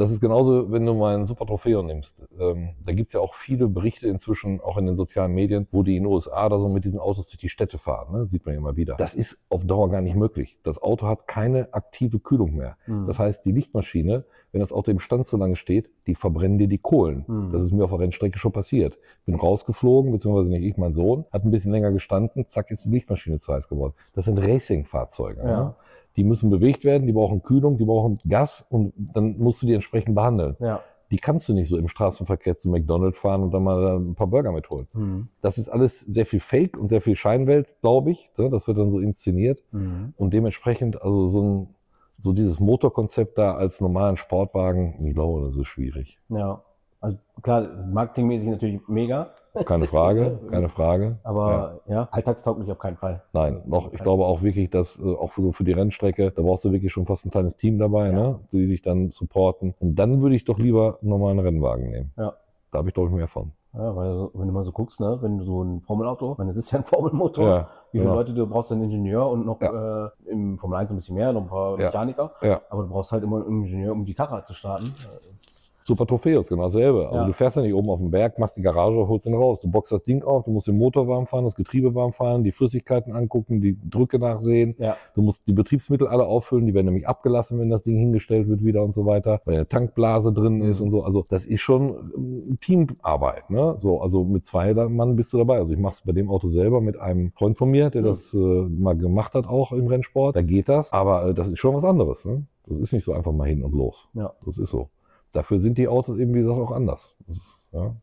[0.00, 2.22] das ist genauso, wenn du mal einen Super Trofeo nimmst.
[2.38, 5.98] Ähm, da gibt's ja auch viele Berichte inzwischen, auch in den sozialen Medien, wo die
[5.98, 8.10] in den USA da so mit diesen Autos durch die Städte fahren.
[8.10, 8.24] Ne?
[8.24, 8.94] Sieht man ja immer wieder.
[8.96, 10.56] Das ist auf Dauer gar nicht möglich.
[10.62, 12.78] Das Auto hat keine aktive Kühlung mehr.
[12.86, 13.08] Mhm.
[13.08, 16.68] Das heißt, die Lichtmaschine, wenn das Auto im Stand so lange steht, die verbrennen dir
[16.68, 17.26] die Kohlen.
[17.28, 17.52] Mhm.
[17.52, 18.98] Das ist mir auf der Rennstrecke schon passiert.
[19.26, 22.88] Bin rausgeflogen, beziehungsweise nicht ich, mein Sohn, hat ein bisschen länger gestanden, zack, ist die
[22.88, 23.92] Lichtmaschine zu heiß geworden.
[24.14, 25.42] Das sind Racing-Fahrzeuge.
[25.42, 25.64] Ja.
[25.64, 25.74] Ne?
[26.16, 29.74] Die müssen bewegt werden, die brauchen Kühlung, die brauchen Gas und dann musst du die
[29.74, 30.56] entsprechend behandeln.
[30.60, 30.80] ja.
[31.10, 34.14] Die kannst du nicht so im Straßenverkehr zu McDonald's fahren und dann mal da ein
[34.14, 34.86] paar Burger mitholen.
[34.92, 35.28] Mhm.
[35.42, 38.30] Das ist alles sehr viel Fake und sehr viel Scheinwelt, glaube ich.
[38.36, 38.48] ne?
[38.48, 39.60] Das wird dann so inszeniert.
[39.72, 40.14] Mhm.
[40.16, 41.74] Und dementsprechend, also so, ein,
[42.20, 46.20] so dieses Motorkonzept da als normalen Sportwagen, ich glaube, das ist schwierig.
[46.28, 46.62] Ja.
[47.00, 51.18] Also klar, marketingmäßig natürlich mega, Keine Frage, keine Frage.
[51.24, 53.22] aber ja, alltagstauglich auf keinen Fall.
[53.32, 56.42] Nein, noch, ich glaube auch wirklich, dass äh, auch für, so für die Rennstrecke, da
[56.42, 58.12] brauchst du wirklich schon fast ein kleines Team dabei, Ja.
[58.12, 59.74] ne, die dich dann supporten.
[59.80, 62.12] Und dann würde ich doch lieber einen normalen Rennwagen nehmen.
[62.16, 62.34] Ja.
[62.70, 63.50] Da habe ich, glaube ich, mehr von.
[63.72, 66.58] Ja, weil wenn du mal so guckst, ne, wenn du so ein Formelauto, meine, das
[66.58, 68.14] ist ja ein Formelmotor, Ja, wie viele genau.
[68.16, 71.42] Leute du brauchst, einen Ingenieur und noch äh, im Formel 1 ein bisschen mehr, noch
[71.42, 71.86] ein paar Ja.
[71.86, 72.60] Mechaniker, Ja.
[72.70, 74.92] aber du brauchst halt immer einen Ingenieur, um die Karre zu starten.
[75.30, 77.06] Das, Super Trophäus, genau dasselbe.
[77.08, 77.26] Also Ja.
[77.26, 79.60] du fährst ja nicht oben auf dem Berg, machst die Garage, holst den raus.
[79.60, 82.44] Du boxst das Ding auf, du musst den Motor warm fahren, das Getriebe warm fahren,
[82.44, 84.74] die Flüssigkeiten angucken, die Drücke nachsehen.
[84.78, 88.48] ja, Du musst die Betriebsmittel alle auffüllen, die werden nämlich abgelassen, wenn das Ding hingestellt
[88.48, 90.86] wird wieder und so weiter, weil eine Tankblase drin ist Mhm.
[90.86, 91.02] und so.
[91.02, 93.50] Also das ist schon ähm, Teamarbeit.
[93.50, 93.74] Ne?
[93.78, 95.58] So, also mit zwei Mann bist du dabei.
[95.58, 98.06] Also ich mache es bei dem Auto selber mit einem Freund von mir, der Mhm.
[98.06, 100.36] das äh, mal gemacht hat auch im Rennsport.
[100.36, 102.24] Da geht das, aber äh, das ist schon was anderes.
[102.24, 102.44] Ne?
[102.66, 104.08] Das ist nicht so einfach mal hin und los.
[104.14, 104.32] Ja.
[104.46, 104.88] Das ist so.
[105.32, 107.14] Dafür sind die Autos eben, wie gesagt, auch anders.
[107.28, 107.94] Ist, ja.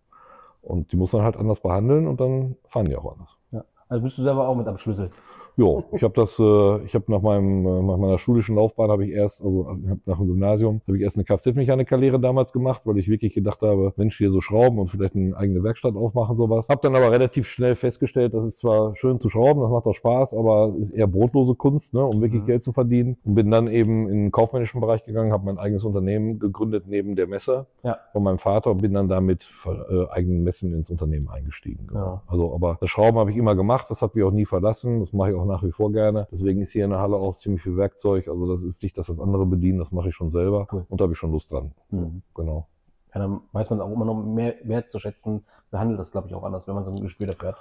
[0.62, 3.38] Und die muss man halt anders behandeln und dann fahren die auch anders.
[3.88, 5.10] also bist du selber auch mit am Schlüssel.
[5.60, 9.06] Jo, ich habe das, äh, ich habe nach meinem, äh, nach meiner schulischen Laufbahn habe
[9.08, 13.00] ich erst, also hab nach dem Gymnasium, habe ich erst eine Kfz-Mechanikerlehre damals gemacht, weil
[13.00, 16.70] ich wirklich gedacht habe, Mensch, hier so schrauben und vielleicht eine eigene Werkstatt aufmachen, sowas.
[16.70, 19.96] Habe dann aber relativ schnell festgestellt, das ist zwar schön zu schrauben, das macht auch
[19.96, 22.46] Spaß, aber es ist eher brotlose Kunst, ne, um wirklich Mhm.
[22.46, 23.18] Geld zu verdienen.
[23.26, 27.16] Und bin dann eben in den kaufmännischen Bereich gegangen, habe mein eigenes Unternehmen gegründet neben
[27.16, 27.98] der Messe Ja.
[28.12, 31.88] von meinem Vater und bin dann damit äh, eigenen Messen ins Unternehmen eingestiegen.
[31.88, 32.00] genau.
[32.00, 32.22] Ja.
[32.28, 35.14] Also, aber das Schrauben habe ich immer gemacht, das hat mich auch nie verlassen, das
[35.14, 36.28] mache ich auch nach wie vor gerne.
[36.32, 38.28] Deswegen ist hier in der Halle auch ziemlich viel Werkzeug.
[38.28, 40.86] Also das ist nicht, dass das andere bedienen, das mache ich schon selber Cool.
[40.90, 41.72] und da habe ich schon Lust dran.
[41.90, 42.22] Mhm.
[42.36, 42.68] Genau.
[43.14, 46.68] Ja, dann weiß man auch immer noch mehr wertzuschätzen, behandelt das, glaube ich, auch anders,
[46.68, 47.58] wenn man so ein Gespür dafür hat.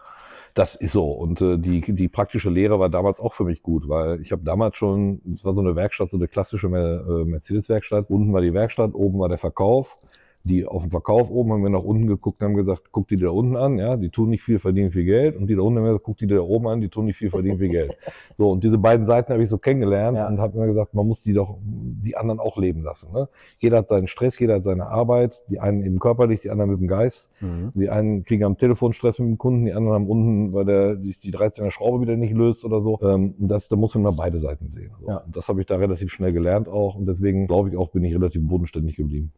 [0.55, 1.11] Das ist so.
[1.13, 4.43] Und äh, die, die praktische Lehre war damals auch für mich gut, weil ich habe
[4.43, 8.09] damals schon, es war so eine Werkstatt, so eine klassische äh, Mercedes-Werkstatt.
[8.09, 9.99] Unten war die Werkstatt, oben war der Verkauf.
[10.47, 13.17] Die auf dem Verkauf oben haben wir nach unten geguckt und haben gesagt, guck die
[13.17, 15.37] da unten an, ja, die tun nicht viel, verdienen viel Geld.
[15.37, 17.17] Und die da unten haben wir gesagt, guck die da oben an, die tun nicht
[17.17, 17.97] viel, verdienen viel Geld.
[18.39, 20.29] So, und diese beiden Seiten habe ich so kennengelernt Ja.
[20.29, 23.11] und habe immer gesagt, man muss die doch, die anderen auch leben lassen.
[23.13, 23.29] Ne?
[23.59, 26.81] Jeder hat seinen Stress, jeder hat seine Arbeit, die einen eben körperlich, die anderen mit
[26.81, 27.31] dem Geist.
[27.41, 27.73] Mhm.
[27.75, 30.97] Die einen kriegen am Telefon Stress mit dem Kunden, die anderen haben unten, weil der
[30.99, 32.99] sich die 13er Schraube wieder nicht löst oder so.
[33.03, 34.91] Ähm, das, da muss man mal beide Seiten sehen.
[35.01, 35.09] So.
[35.09, 35.17] Ja.
[35.19, 38.05] Und das habe ich da relativ schnell gelernt auch und deswegen glaube ich auch, bin
[38.05, 39.33] ich relativ bodenständig geblieben.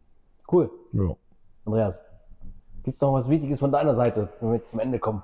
[0.50, 0.70] Cool.
[0.92, 1.14] Ja.
[1.64, 2.00] Andreas,
[2.82, 5.22] gibt es noch was Wichtiges von deiner Seite, wenn wir jetzt zum Ende kommen?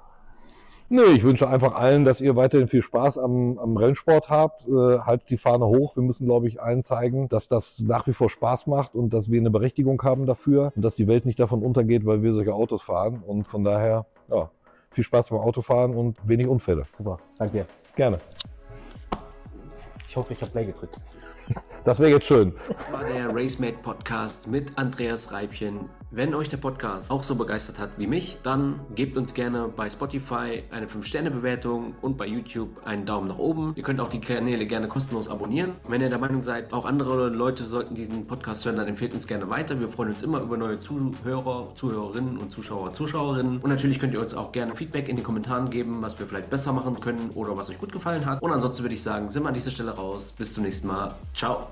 [0.91, 4.69] Nö, ich wünsche einfach allen, dass ihr weiterhin viel Spaß am, am Rennsport habt.
[4.69, 5.97] Äh, haltet die Fahne hoch.
[5.97, 9.31] Wir müssen, glaube ich, allen zeigen, dass das nach wie vor Spaß macht und dass
[9.31, 12.53] wir eine Berechtigung haben dafür und dass die Welt nicht davon untergeht, weil wir solche
[12.53, 13.23] Autos fahren.
[13.27, 14.51] Und von daher, ja,
[14.91, 16.85] viel Spaß beim Autofahren und wenig Unfälle.
[16.97, 17.67] Super, danke dir.
[17.97, 18.19] Gerne.
[20.07, 21.01] Ich hoffe, ich habe Play gedrückt.
[21.85, 22.55] Das wäre jetzt schön.
[22.69, 25.81] Das war der RaceMate Podcast mit Andreas Reibchen.
[26.11, 29.91] Wenn euch der Podcast auch so begeistert hat wie mich, dann gebt uns gerne bei
[29.91, 33.73] Spotify eine 5-Sterne-Bewertung und bei YouTube einen Daumen nach oben.
[33.75, 35.73] Ihr könnt auch die Kanäle gerne kostenlos abonnieren.
[35.89, 39.27] Wenn ihr der Meinung seid, auch andere Leute sollten diesen Podcast hören, dann empfehlt uns
[39.27, 39.81] gerne weiter.
[39.81, 43.59] Wir freuen uns immer über neue Zuhörer, Zuhörerinnen und Zuschauer, Zuschauerinnen.
[43.59, 46.49] Und natürlich könnt ihr uns auch gerne Feedback in den Kommentaren geben, was wir vielleicht
[46.49, 48.41] besser machen können oder was euch gut gefallen hat.
[48.41, 50.33] Und ansonsten würde ich sagen, sind wir an dieser Stelle raus.
[50.39, 51.13] Bis zum nächsten Mal.
[51.35, 51.69] 好。